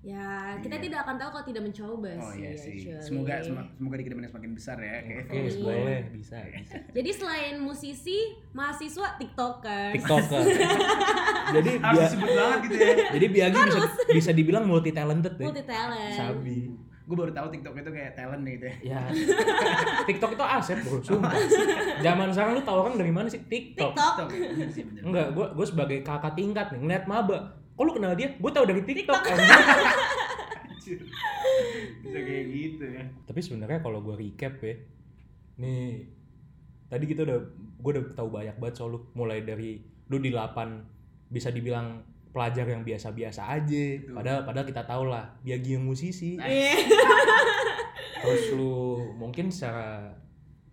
Ya, 0.00 0.54
kita 0.56 0.78
Iya. 0.78 0.84
tidak 0.86 0.98
akan 1.02 1.16
tahu 1.16 1.28
kalau 1.28 1.42
tidak 1.44 1.62
mencoba 1.64 2.10
Oh 2.16 2.30
sih. 2.30 2.38
iya 2.38 2.52
sih. 2.54 2.70
actually. 2.78 3.02
Semoga 3.02 3.34
sem- 3.40 3.70
semoga 3.74 3.94
di 3.94 4.04
ke 4.04 4.10
depannya 4.10 4.30
semakin 4.30 4.50
besar 4.54 4.76
ya. 4.78 4.94
Oke, 5.18 5.34
Iya. 5.36 5.50
boleh 5.58 6.00
bisa 6.14 6.36
bisa. 6.46 6.74
Jadi 6.88 7.10
selain 7.12 7.54
musisi, 7.58 8.18
mahasiswa 8.52 9.18
TikTokers. 9.18 9.92
TikToker. 9.92 10.40
jadi 11.58 11.70
harus 11.80 11.98
disebut 12.04 12.30
banget 12.30 12.58
gitu 12.62 12.76
ya. 12.76 12.94
jadi 13.10 13.26
Biagi 13.28 13.56
bisa 13.58 13.80
bisa 14.08 14.30
dibilang 14.32 14.64
multi 14.64 14.90
talented 14.90 15.34
deh. 15.34 15.44
Multi 15.44 15.62
talent. 15.64 16.14
Sabi. 16.14 16.58
gue 17.00 17.16
baru 17.16 17.32
tahu 17.32 17.48
TikTok 17.50 17.72
itu 17.74 17.88
kayak 17.90 18.12
talent 18.14 18.44
gitu 18.44 18.68
ya. 18.68 18.76
Ya. 18.86 19.00
TikTok 20.04 20.30
itu 20.30 20.44
aset, 20.46 20.76
Bro. 20.78 21.00
Sumpah. 21.00 21.32
Zaman 22.04 22.28
sekarang 22.30 22.52
lu 22.52 22.62
tahu 22.62 22.76
orang 22.78 22.94
dari 22.94 23.08
mana 23.08 23.26
sih? 23.26 23.40
TikTok. 23.42 23.96
TikTok. 23.96 24.28
Ya. 24.30 24.68
Bener. 24.78 25.02
Enggak, 25.02 25.26
gua 25.32 25.46
gua 25.50 25.64
sebagai 25.64 25.98
kakak 26.02 26.36
tingkat 26.36 26.68
nih 26.68 26.78
ngeliat 26.78 27.04
maba. 27.04 27.57
Kok 27.78 27.84
lu 27.86 27.94
kenal 27.94 28.18
dia? 28.18 28.34
Gua 28.42 28.50
tahu 28.50 28.66
dari 28.66 28.82
TikTok. 28.82 29.22
Anjir. 29.22 30.98
Bisa 32.02 32.18
kayak 32.18 32.44
gitu 32.50 32.84
ya. 32.90 33.06
Tapi 33.22 33.38
sebenarnya 33.38 33.78
kalau 33.78 34.02
gua 34.02 34.18
recap 34.18 34.58
ya, 34.58 34.74
nih 35.62 36.10
tadi 36.90 37.04
kita 37.06 37.22
udah 37.22 37.38
gua 37.78 37.90
udah 37.94 38.04
tahu 38.18 38.28
banyak 38.34 38.56
banget 38.58 38.74
soal 38.82 38.98
lu 38.98 38.98
mulai 39.14 39.46
dari 39.46 39.78
lu 40.10 40.18
di 40.18 40.34
8 40.34 41.30
bisa 41.30 41.54
dibilang 41.54 42.02
pelajar 42.34 42.66
yang 42.66 42.82
biasa-biasa 42.82 43.46
aja. 43.46 43.84
Betul. 44.02 44.14
Padahal 44.18 44.40
padahal 44.42 44.66
kita 44.66 44.82
tahu 44.82 45.04
lah 45.06 45.24
dia 45.46 45.54
yang 45.62 45.86
musisi. 45.86 46.34
Iya. 46.34 46.74
Terus 48.26 48.58
lu 48.58 48.98
mungkin 49.14 49.54
secara 49.54 50.10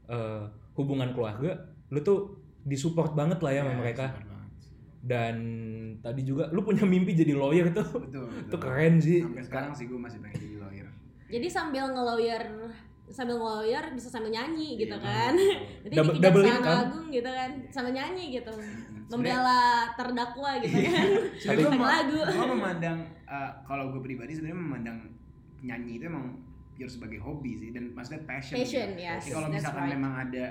eh, 0.10 0.42
hubungan 0.74 1.14
keluarga 1.14 1.54
lu 1.94 2.02
tuh 2.02 2.42
disupport 2.66 3.14
banget 3.14 3.40
lah 3.46 3.52
ya 3.54 3.62
sama 3.62 3.72
Iya, 3.72 3.78
mereka. 3.78 4.06
Dan 5.06 5.36
tadi 6.02 6.26
juga 6.26 6.50
lu 6.50 6.66
punya 6.66 6.82
mimpi 6.84 7.14
jadi 7.14 7.38
lawyer 7.38 7.70
tuh. 7.70 7.86
Betul, 8.02 8.26
betul. 8.26 8.50
Itu 8.50 8.58
keren 8.58 8.94
sih. 8.98 9.22
Sampai 9.22 9.46
sekarang 9.46 9.72
sih 9.72 9.86
gue 9.86 10.00
masih 10.02 10.18
pengen 10.18 10.38
jadi 10.42 10.58
lawyer. 10.58 10.88
Jadi 11.30 11.48
sambil 11.48 11.86
ngelawyer 11.90 12.42
sambil 13.06 13.38
ngelawyer 13.38 13.86
bisa 13.94 14.10
sambil 14.10 14.34
nyanyi 14.34 14.82
gitu 14.82 14.98
Iya, 14.98 15.06
kan. 15.06 15.34
Jadi 15.86 15.94
Double- 15.94 16.16
di 16.18 16.22
double 16.26 16.44
income. 16.44 16.82
Agung 16.90 17.08
gitu 17.14 17.30
kan 17.30 17.52
sambil 17.70 17.94
nyanyi 17.94 18.26
gitu. 18.34 18.54
Membela 19.14 19.62
terdakwa 19.94 20.52
gitu 20.58 20.74
kan. 20.74 21.06
Sebenarnya 21.42 21.70
gue 21.70 21.86
lagu. 21.86 22.18
gue 22.26 22.48
memandang 22.50 22.98
eh, 23.30 23.52
kalau 23.62 23.94
gue 23.94 24.02
pribadi 24.02 24.34
sebenarnya 24.34 24.58
memandang 24.58 24.98
nyanyi 25.62 26.02
itu 26.02 26.06
emang 26.10 26.42
pure 26.74 26.90
sebagai 26.90 27.22
hobi 27.22 27.54
sih 27.56 27.70
dan 27.70 27.94
maksudnya 27.94 28.26
passion. 28.26 28.58
Passion, 28.58 28.88
gitu. 28.98 29.06
yes, 29.06 29.22
Jadi 29.22 29.32
kalau 29.32 29.48
misalkan 29.54 29.84
right. 29.86 29.94
memang 29.94 30.14
ada 30.20 30.46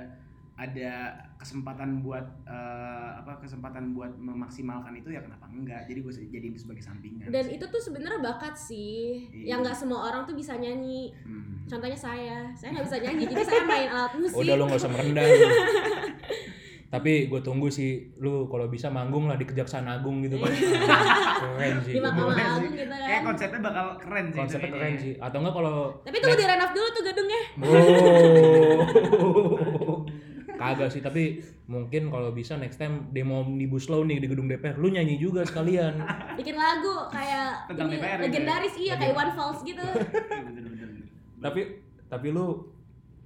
ada 0.54 1.18
kesempatan 1.34 1.98
buat 1.98 2.22
eh, 2.46 3.10
apa 3.18 3.42
kesempatan 3.42 3.90
buat 3.90 4.14
memaksimalkan 4.14 4.94
itu 4.94 5.10
ya 5.10 5.18
kenapa 5.18 5.50
enggak? 5.50 5.82
Jadi 5.90 5.98
gue 5.98 6.12
jadiin 6.30 6.54
itu 6.54 6.62
sebagai 6.62 6.82
sampingan. 6.86 7.26
Dan 7.26 7.50
sih. 7.50 7.58
itu 7.58 7.64
tuh 7.66 7.82
sebenarnya 7.82 8.22
bakat 8.22 8.54
sih. 8.54 9.26
Iya. 9.34 9.54
Yang 9.54 9.58
nggak 9.66 9.76
semua 9.82 10.00
orang 10.06 10.22
tuh 10.30 10.38
bisa 10.38 10.54
nyanyi. 10.54 11.10
Hmm. 11.26 11.66
Contohnya 11.66 11.98
saya, 11.98 12.54
saya 12.54 12.70
nggak 12.70 12.86
bisa 12.86 12.98
nyanyi, 13.02 13.24
jadi 13.26 13.42
saya 13.42 13.62
main 13.66 13.88
alat 13.90 14.14
musik. 14.14 14.36
Udah 14.36 14.54
lu 14.54 14.62
gak 14.68 14.78
usah 14.78 14.90
merendah. 14.92 15.24
Tapi 16.94 17.26
gue 17.26 17.40
tunggu 17.42 17.66
sih 17.66 18.14
lu 18.22 18.46
kalau 18.46 18.70
bisa 18.70 18.86
manggung 18.86 19.26
lah 19.26 19.34
di 19.34 19.42
Kejaksaan 19.42 19.90
Agung 19.90 20.22
gitu 20.22 20.38
kan. 20.38 20.54
keren 20.54 21.82
sih. 21.82 21.98
Di 21.98 21.98
Mahkamah. 21.98 22.38
Agung 22.38 22.70
gitu 22.70 22.86
kan. 22.86 23.02
Kayak 23.02 23.22
konsepnya 23.26 23.58
bakal 23.58 23.86
keren 23.98 24.30
sih. 24.30 24.38
Konsepnya 24.38 24.70
keren 24.70 24.94
sih. 25.02 25.18
Atau 25.18 25.42
enggak 25.42 25.54
kalau 25.58 25.90
Tapi 26.06 26.16
tunggu 26.22 26.38
di 26.38 26.46
renov 26.46 26.70
dulu 26.70 26.88
tuh 26.94 27.02
gedungnya. 27.02 27.42
Oh. 27.58 29.58
Kagak 30.72 30.88
sih, 30.96 31.02
tapi 31.04 31.44
mungkin 31.68 32.08
kalau 32.08 32.32
bisa 32.32 32.56
next 32.56 32.80
time 32.80 33.12
demo 33.12 33.44
omnibus 33.44 33.92
law 33.92 34.00
nih 34.00 34.16
di 34.20 34.26
gedung 34.28 34.48
DPR, 34.48 34.80
lu 34.80 34.88
nyanyi 34.88 35.20
juga 35.20 35.44
sekalian. 35.44 36.00
Bikin 36.40 36.56
lagu 36.56 37.08
kayak 37.12 37.68
Tentang 37.68 37.88
ini 37.92 37.96
DPR 38.00 38.18
ya? 38.18 38.24
legendaris 38.24 38.74
iya 38.80 38.94
kayak 38.96 39.14
One 39.14 39.32
Falls 39.36 39.60
gitu. 39.62 39.84
Bener-bener. 39.84 40.88
tapi 41.44 41.60
tapi 42.08 42.32
lu 42.32 42.72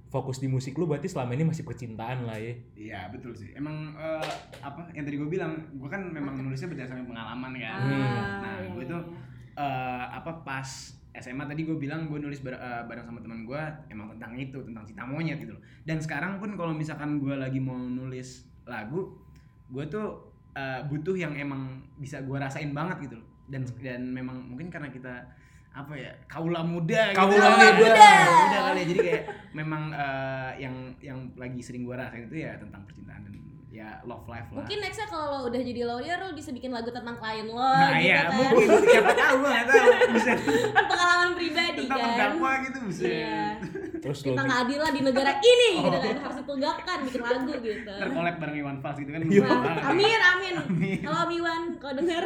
fokus 0.09 0.41
di 0.41 0.49
musik 0.49 0.75
lu 0.75 0.89
berarti 0.89 1.07
selama 1.07 1.37
ini 1.37 1.47
masih 1.47 1.63
percintaan 1.63 2.25
lah 2.25 2.35
ya. 2.35 2.53
Iya 2.75 2.99
betul 3.13 3.31
sih. 3.37 3.53
Emang 3.53 3.93
eh, 3.95 4.29
apa 4.59 4.89
yang 4.91 5.05
tadi 5.05 5.15
gue 5.15 5.29
bilang, 5.29 5.55
gue 5.71 5.89
kan 5.89 6.01
memang 6.09 6.41
nulisnya 6.41 6.67
berdasarkan 6.67 7.05
pengalaman 7.05 7.53
kan. 7.55 7.77
Ah, 7.79 7.85
nah, 8.41 8.55
iya, 8.59 8.69
gue 8.73 8.83
iya, 8.83 8.91
tuh 8.91 9.01
iya. 9.05 9.63
eh, 9.63 10.05
apa 10.17 10.31
pas 10.41 10.98
SMA 11.11 11.41
tadi 11.43 11.65
gue 11.65 11.73
bilang 11.73 12.05
gue 12.05 12.17
nulis 12.17 12.39
bar- 12.39 12.55
eh, 12.55 12.83
bareng 12.85 13.01
sama 13.03 13.19
teman 13.19 13.41
gue 13.43 13.61
emang 13.89 14.13
tentang 14.13 14.33
itu 14.35 14.59
tentang 14.61 14.85
cinta 14.85 15.03
monyet 15.03 15.37
gitu 15.37 15.51
loh. 15.51 15.61
Dan 15.81 15.97
sekarang 15.97 16.37
pun 16.37 16.53
kalau 16.53 16.71
misalkan 16.71 17.17
gue 17.17 17.33
lagi 17.33 17.57
mau 17.57 17.75
nulis 17.75 18.45
lagu, 18.63 19.17
gue 19.67 19.83
tuh 19.87 20.07
eh, 20.53 20.81
butuh 20.85 21.17
yang 21.17 21.33
emang 21.33 21.81
bisa 21.95 22.21
gue 22.21 22.37
rasain 22.37 22.69
banget 22.71 23.09
gitu 23.09 23.15
loh. 23.17 23.27
Dan 23.49 23.65
dan 23.81 24.01
memang 24.05 24.45
mungkin 24.45 24.69
karena 24.69 24.87
kita 24.87 25.25
apa 25.69 25.93
ya 25.93 26.09
kaula 26.25 26.65
muda 26.65 27.13
Kaula 27.13 27.33
gitu. 27.33 27.85
muda. 27.85 27.93
Kaula 27.93 28.37
muda 28.41 28.59
kali 28.65 28.79
ya. 28.81 28.85
jadi 28.89 28.99
kayak 29.01 29.23
memang 29.53 29.83
eh, 29.91 30.51
yang 30.61 30.75
yang 31.01 31.17
lagi 31.33 31.61
sering 31.61 31.85
gue 31.85 31.93
rasain 31.93 32.25
itu 32.25 32.37
ya 32.41 32.53
tentang 32.57 32.85
percintaan 32.85 33.21
dan 33.25 33.33
ya 33.69 34.01
love 34.01 34.25
life 34.25 34.49
lah 34.49 34.57
Mungkin 34.59 34.77
nextnya 34.79 35.05
kalau 35.05 35.25
lo 35.31 35.47
udah 35.47 35.61
jadi 35.61 35.81
lawyer 35.83 36.17
lo 36.17 36.33
bisa 36.33 36.49
bikin 36.49 36.69
lagu 36.69 36.89
tentang 36.89 37.13
klien 37.15 37.45
lo 37.45 37.53
nah 37.53 37.93
gitu 37.93 38.01
iya 38.03 38.17
kan. 38.23 38.33
mungkin 38.33 38.67
siapa 38.83 39.11
tahu 39.13 39.35
nggak 39.39 39.63
tahu 39.63 39.87
bisa 40.09 40.31
Kan 40.69 40.85
pengalaman 40.87 41.29
pribadi 41.31 41.77
tentang 41.79 41.99
kan. 41.99 42.09
terdakwa 42.09 42.51
gitu 42.59 42.77
bisa 42.83 43.01
Iya. 43.05 43.39
Terus 43.99 44.19
lu 44.21 44.31
Tentang 44.31 44.47
keadilan 44.49 44.89
di 44.89 45.01
negara 45.03 45.31
ini 45.37 45.69
gitu 45.77 45.85
Oh. 45.91 46.01
kan 46.01 46.17
harus 46.19 46.37
ditegakkan 46.39 46.97
bikin 47.03 47.21
lagu 47.21 47.51
gitu. 47.53 47.93
collab 48.09 48.35
bareng 48.37 48.57
Iwan 48.57 48.77
Fals 48.79 48.97
gitu 48.97 49.09
kan 49.11 49.21
banget. 49.21 49.81
amin 49.85 50.19
amin. 50.25 50.53
Amin. 50.59 50.99
Kalau 50.99 51.19
Om 51.19 51.31
Iwan 51.31 51.61
kalau 51.77 51.93
denger 51.95 52.23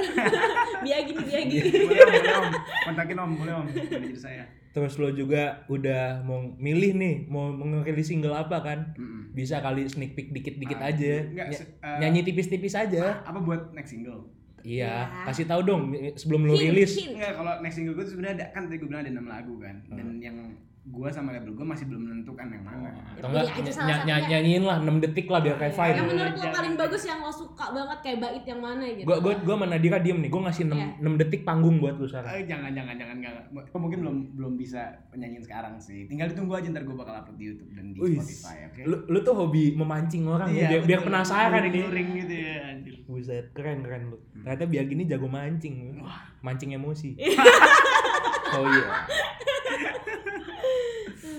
biagi 0.80 1.12
nih 1.12 1.26
biagi. 1.26 1.58
boleh 1.84 2.00
om 2.00 2.14
boleh 2.14 2.34
om 2.34 2.46
kontakin 2.86 3.18
om 3.18 3.32
boleh 3.36 3.54
om 3.54 3.66
manajer 3.68 4.16
saya 4.18 4.46
terus 4.74 4.98
lu 4.98 5.14
juga 5.14 5.42
udah 5.68 6.20
mau 6.20 6.42
milih 6.58 6.92
nih 6.94 7.16
mau 7.26 7.48
mengerilis 7.48 8.10
single 8.10 8.34
apa 8.34 8.58
kan? 8.60 8.80
Mm-mm. 8.96 9.30
Bisa 9.32 9.58
kali 9.60 9.86
sneak 9.86 10.14
peek 10.14 10.30
dikit-dikit 10.32 10.78
Ah, 10.78 10.90
aja. 10.90 11.14
enggak, 11.24 11.48
Ny- 11.48 11.62
eh, 11.80 11.98
nyanyi 12.00 12.20
tipis-tipis 12.24 12.74
aja. 12.74 13.22
apa 13.22 13.38
buat 13.38 13.70
next 13.72 13.92
single 13.92 14.26
Iya, 14.60 15.06
Iya. 15.06 15.26
kasih 15.26 15.46
tahu 15.46 15.62
dong 15.62 15.82
sebelum 16.14 16.42
lu 16.44 16.56
Hint, 16.56 16.72
rilis. 16.72 16.96
Enggak, 16.98 17.36
kalau 17.36 17.60
next 17.60 17.76
single 17.76 17.94
gue 17.94 18.06
sebenarnya 18.06 18.34
ada 18.34 18.46
kan 18.50 18.66
tadi 18.66 18.78
gue 18.78 18.88
bilang 18.88 19.04
ada 19.04 19.12
6 19.12 19.28
lagu 19.28 19.54
kan 19.58 19.76
dan 19.90 20.08
Hmm. 20.10 20.20
yang 20.20 20.38
gue 20.84 21.08
sama 21.08 21.32
label 21.32 21.56
gue 21.56 21.64
masih 21.64 21.88
belum 21.88 22.02
menentukan 22.04 22.44
yang 22.46 22.60
mana 22.62 22.92
Atau 23.16 23.32
enggak 23.32 23.44
aja 23.46 23.56
ny- 23.58 23.72
salah 23.72 23.88
ny- 23.88 23.96
satunya. 24.04 24.16
nyanyiin 24.28 24.64
lah 24.64 24.78
6 24.78 25.00
detik 25.00 25.28
lah 25.28 25.40
biar 25.40 25.56
kayak 25.56 25.72
Iya. 25.72 25.80
vibe. 25.80 25.96
Yang 25.96 26.08
menurut 26.10 26.28
lo 26.28 26.38
Jangan. 26.38 26.54
paling 26.54 26.74
bagus 26.76 27.04
yang 27.04 27.20
lo 27.20 27.32
suka 27.32 27.66
banget 27.72 27.98
kayak 28.02 28.18
bait 28.20 28.44
yang 28.44 28.60
mana 28.60 28.84
gitu. 28.86 29.06
Gua 29.06 29.18
gua 29.18 29.34
gua 29.38 29.56
sama 29.56 29.66
Nadira 29.66 29.98
diem 29.98 30.20
nih. 30.20 30.28
Gua 30.28 30.42
ngasih 30.44 30.64
6, 30.66 30.76
Iya. 30.76 30.88
6 31.00 31.14
detik 31.16 31.42
panggung 31.42 31.76
buat 31.80 31.96
lu 31.96 32.04
sekarang. 32.04 32.30
Eh, 32.30 32.44
jangan 32.44 32.72
jangan 32.74 32.96
jangan 32.96 33.16
enggak 33.16 33.32
mungkin 33.74 34.00
belum 34.00 34.16
belum 34.34 34.54
bisa 34.56 34.82
nyanyiin 35.14 35.42
sekarang 35.42 35.74
sih 35.76 36.04
tinggal 36.06 36.26
ditunggu 36.26 36.54
aja 36.54 36.68
ntar 36.70 36.82
gue 36.82 36.94
bakal 36.94 37.14
upload 37.14 37.36
di 37.36 37.46
YouTube 37.46 37.72
dan 37.72 37.86
di 37.86 38.00
Spotify 38.00 38.56
oke 38.66 38.80
Lu, 38.82 38.98
lu 39.08 39.20
tuh 39.20 39.34
hobi 39.36 39.64
memancing 39.74 40.24
orang 40.26 40.48
Iya, 40.48 40.68
biar, 40.70 40.82
biar 40.84 41.00
betul. 41.00 41.08
penasaran 41.10 41.62
ini. 41.66 41.80
Luring 41.82 42.10
gitu 42.18 42.34
ya 42.38 42.56
anjir 42.66 42.96
Buset, 43.04 43.46
keren 43.52 43.80
keren 43.82 44.08
lu. 44.08 44.18
Ternyata 44.38 44.64
biar 44.66 44.84
gini 44.86 45.04
jago 45.04 45.28
mancing. 45.28 46.00
Mancing 46.40 46.72
emosi. 46.72 47.16
oh 48.54 48.66
iya. 48.66 48.86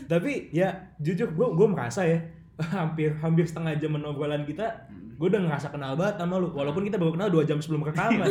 Tapi 0.07 0.53
ya 0.55 0.95
jujur 1.01 1.33
gua 1.35 1.53
gua 1.53 1.69
merasa 1.73 2.05
ya 2.05 2.21
hampir 2.77 3.15
hampir 3.19 3.45
setengah 3.49 3.75
jam 3.79 3.95
menobrolan 3.99 4.47
kita 4.47 4.87
gue 5.15 5.29
udah 5.31 5.43
ngerasa 5.47 5.71
kenal 5.71 5.95
banget 5.95 6.19
sama 6.19 6.43
lu. 6.43 6.51
Walaupun 6.51 6.83
kita 6.87 6.99
baru 6.99 7.15
kenal 7.15 7.31
dua 7.31 7.47
jam 7.47 7.59
sebelum 7.63 7.87
rekaman. 7.87 8.27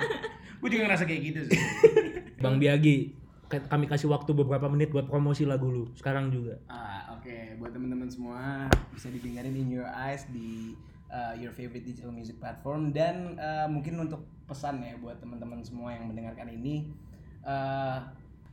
Gue 0.60 0.68
juga 0.74 0.90
ngerasa 0.90 1.06
kayak 1.06 1.20
gitu 1.22 1.40
sih. 1.48 1.60
Bang 2.42 2.58
Biagi 2.58 3.14
kami 3.48 3.88
kasih 3.88 4.12
waktu 4.12 4.36
beberapa 4.36 4.68
menit 4.68 4.92
buat 4.92 5.08
promosi 5.08 5.48
lagu 5.48 5.72
lu 5.72 5.84
sekarang 5.96 6.28
juga. 6.28 6.60
Ah, 6.68 7.16
oke. 7.16 7.56
Buat 7.56 7.72
teman-teman 7.72 8.10
semua 8.10 8.68
bisa 8.92 9.08
didengarin 9.08 9.56
in 9.56 9.72
your 9.72 9.88
eyes 9.88 10.28
di 10.28 10.76
uh, 11.08 11.32
your 11.32 11.54
favorite 11.56 11.86
digital 11.86 12.12
music 12.12 12.36
platform. 12.36 12.92
Dan 12.92 13.40
uh, 13.40 13.64
mungkin 13.64 13.96
untuk 13.96 14.28
pesan 14.44 14.84
ya 14.84 15.00
buat 15.00 15.16
teman-teman 15.22 15.64
semua 15.64 15.96
yang 15.96 16.12
mendengarkan 16.12 16.52
ini. 16.52 16.92
uh, 17.46 18.04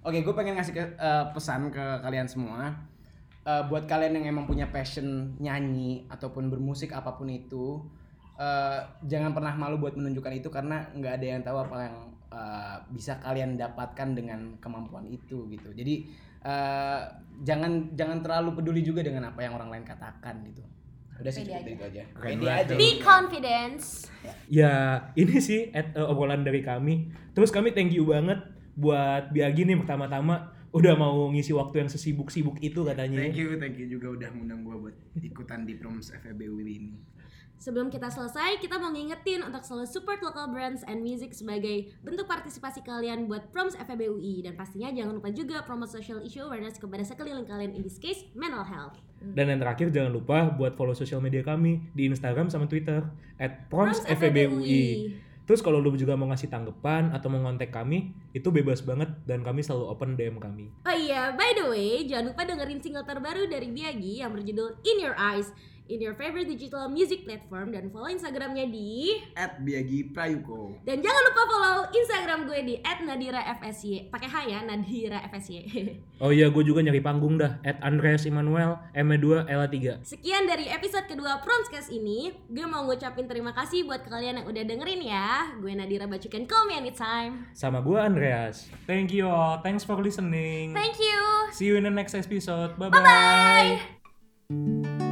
oke, 0.06 0.18
gue 0.22 0.34
pengen 0.38 0.54
ngasih 0.56 0.74
ke, 0.78 0.84
uh, 1.02 1.34
pesan 1.34 1.74
ke 1.74 1.84
kalian 2.06 2.30
semua. 2.30 2.72
Uh, 3.46 3.62
buat 3.70 3.86
kalian 3.86 4.22
yang 4.22 4.38
emang 4.38 4.46
punya 4.50 4.70
passion 4.70 5.38
nyanyi 5.38 6.06
ataupun 6.10 6.50
bermusik 6.50 6.94
apa 6.94 7.14
pun 7.18 7.30
itu, 7.30 7.82
uh, 8.38 8.80
jangan 9.06 9.34
pernah 9.34 9.54
malu 9.58 9.82
buat 9.82 9.98
menunjukkan 9.98 10.34
itu 10.38 10.50
karena 10.50 10.86
nggak 10.94 11.14
ada 11.22 11.26
yang 11.26 11.42
tahu 11.46 11.58
apa 11.62 11.76
yang 11.90 11.98
uh, 12.34 12.78
bisa 12.90 13.22
kalian 13.22 13.58
dapatkan 13.58 14.18
dengan 14.18 14.58
kemampuan 14.58 15.06
itu 15.06 15.46
gitu. 15.50 15.74
Jadi 15.74 16.26
eh, 16.46 17.02
jangan 17.42 17.90
jangan 17.98 18.22
terlalu 18.22 18.62
peduli 18.62 18.86
juga 18.86 19.02
dengan 19.02 19.34
apa 19.34 19.42
yang 19.42 19.58
orang 19.58 19.74
lain 19.74 19.86
katakan 19.86 20.46
gitu 20.46 20.62
udah 21.16 21.32
sih 21.32 21.48
cukup 21.48 21.64
aja. 21.64 21.72
itu 21.72 21.84
aja 21.88 22.04
Keren 22.12 22.40
aja. 22.44 22.74
Be 22.76 22.90
confidence. 23.00 24.12
Ya 24.52 25.00
ini 25.16 25.40
sih 25.40 25.72
at, 25.72 25.96
uh, 25.96 26.12
obrolan 26.12 26.44
dari 26.44 26.60
kami. 26.60 27.08
Terus 27.32 27.56
kami 27.56 27.72
thank 27.72 27.96
you 27.96 28.04
banget 28.04 28.40
buat 28.76 29.32
Biagi 29.32 29.64
nih 29.64 29.80
pertama-tama 29.80 30.52
udah 30.76 30.94
mau 31.00 31.32
ngisi 31.32 31.56
waktu 31.56 31.88
yang 31.88 31.90
sesibuk-sibuk 31.90 32.60
itu 32.60 32.84
katanya. 32.84 33.24
thank 33.24 33.40
you 33.40 33.56
thank 33.56 33.80
you 33.80 33.88
juga 33.88 34.12
udah 34.12 34.30
ngundang 34.36 34.68
gua 34.68 34.76
buat 34.76 34.96
ikutan 35.24 35.64
di 35.64 35.80
proms 35.80 36.12
FEB 36.12 36.52
UI 36.52 36.76
ini 36.84 36.96
Sebelum 37.56 37.88
kita 37.88 38.12
selesai, 38.12 38.60
kita 38.60 38.76
mau 38.76 38.92
ngingetin 38.92 39.40
untuk 39.40 39.64
selalu 39.64 39.88
support 39.88 40.20
local 40.20 40.52
brands 40.52 40.84
and 40.92 41.00
music 41.00 41.32
sebagai 41.32 41.96
bentuk 42.04 42.28
partisipasi 42.28 42.84
kalian 42.84 43.32
buat 43.32 43.48
Proms 43.56 43.80
FEB 43.80 44.12
UI 44.12 44.44
dan 44.44 44.60
pastinya 44.60 44.92
jangan 44.92 45.16
lupa 45.16 45.32
juga 45.32 45.64
promote 45.64 45.96
social 45.96 46.20
issue 46.20 46.44
awareness 46.44 46.76
kepada 46.76 47.08
sekeliling 47.08 47.48
kalian 47.48 47.72
in 47.72 47.82
this 47.82 47.96
case 47.96 48.28
mental 48.36 48.62
health. 48.68 49.00
Dan 49.24 49.50
yang 49.50 49.60
terakhir 49.64 49.88
jangan 49.90 50.12
lupa 50.12 50.52
buat 50.52 50.76
follow 50.76 50.94
sosial 50.94 51.24
media 51.24 51.42
kami 51.42 51.80
di 51.96 52.12
Instagram 52.12 52.52
sama 52.52 52.68
Twitter 52.68 53.08
at 53.40 53.72
Proms 53.72 54.04
promsfebui. 54.04 55.16
Terus 55.46 55.62
kalau 55.62 55.78
lu 55.78 55.94
juga 55.94 56.18
mau 56.18 56.26
ngasih 56.34 56.50
tanggapan 56.50 57.14
atau 57.14 57.30
mau 57.30 57.38
ngontek 57.46 57.70
kami, 57.70 58.18
itu 58.34 58.50
bebas 58.50 58.82
banget 58.82 59.14
dan 59.30 59.46
kami 59.46 59.62
selalu 59.62 59.94
open 59.94 60.18
DM 60.18 60.42
kami. 60.42 60.74
Oh 60.90 60.98
iya, 60.98 61.38
by 61.38 61.54
the 61.54 61.66
way, 61.70 62.02
jangan 62.10 62.34
lupa 62.34 62.50
dengerin 62.50 62.82
single 62.82 63.06
terbaru 63.06 63.46
dari 63.46 63.70
Biagi 63.70 64.26
yang 64.26 64.34
berjudul 64.34 64.82
In 64.82 64.98
Your 65.06 65.14
Eyes 65.14 65.54
in 65.88 66.02
your 66.02 66.18
favorite 66.18 66.50
digital 66.50 66.90
music 66.90 67.24
platform 67.24 67.70
dan 67.72 67.90
follow 67.90 68.10
Instagramnya 68.10 68.66
di 68.68 69.22
at 69.34 69.62
Biagi 69.62 70.10
Prayuko 70.10 70.78
dan 70.84 71.02
jangan 71.02 71.22
lupa 71.30 71.42
follow 71.46 71.78
Instagram 71.90 72.40
gue 72.46 72.60
di 72.64 72.76
@nadirafsy 72.82 74.10
pakai 74.10 74.28
H 74.28 74.36
ya 74.48 74.60
Nadira 74.64 75.20
FSY. 75.30 75.58
Oh 76.16 76.32
iya, 76.32 76.48
gue 76.48 76.64
juga 76.64 76.80
nyari 76.80 77.04
panggung 77.04 77.36
dah 77.36 77.60
at 77.68 77.76
Andreas 77.84 78.24
Immanuel 78.24 78.80
M2 78.96 79.52
L3. 79.52 80.00
Sekian 80.08 80.48
dari 80.48 80.72
episode 80.72 81.12
kedua 81.12 81.44
Promscast 81.44 81.92
ini. 81.92 82.32
Gue 82.48 82.64
mau 82.64 82.88
ngucapin 82.88 83.28
terima 83.28 83.52
kasih 83.52 83.84
buat 83.84 84.08
kalian 84.08 84.40
yang 84.40 84.48
udah 84.48 84.64
dengerin 84.64 85.04
ya. 85.04 85.52
Gue 85.60 85.76
Nadira 85.76 86.08
Bacuken, 86.08 86.48
call 86.48 86.72
me 86.72 86.80
anytime. 86.80 87.52
Sama 87.52 87.84
gue 87.84 88.00
Andreas. 88.00 88.72
Thank 88.88 89.12
you 89.12 89.28
all. 89.28 89.60
Thanks 89.60 89.84
for 89.84 90.00
listening. 90.00 90.72
Thank 90.72 91.04
you. 91.04 91.20
See 91.52 91.68
you 91.68 91.76
in 91.76 91.84
the 91.84 91.92
next 91.92 92.16
episode. 92.16 92.80
Bye 92.80 92.88
Bye. 92.88 93.04
bye. 94.48 95.05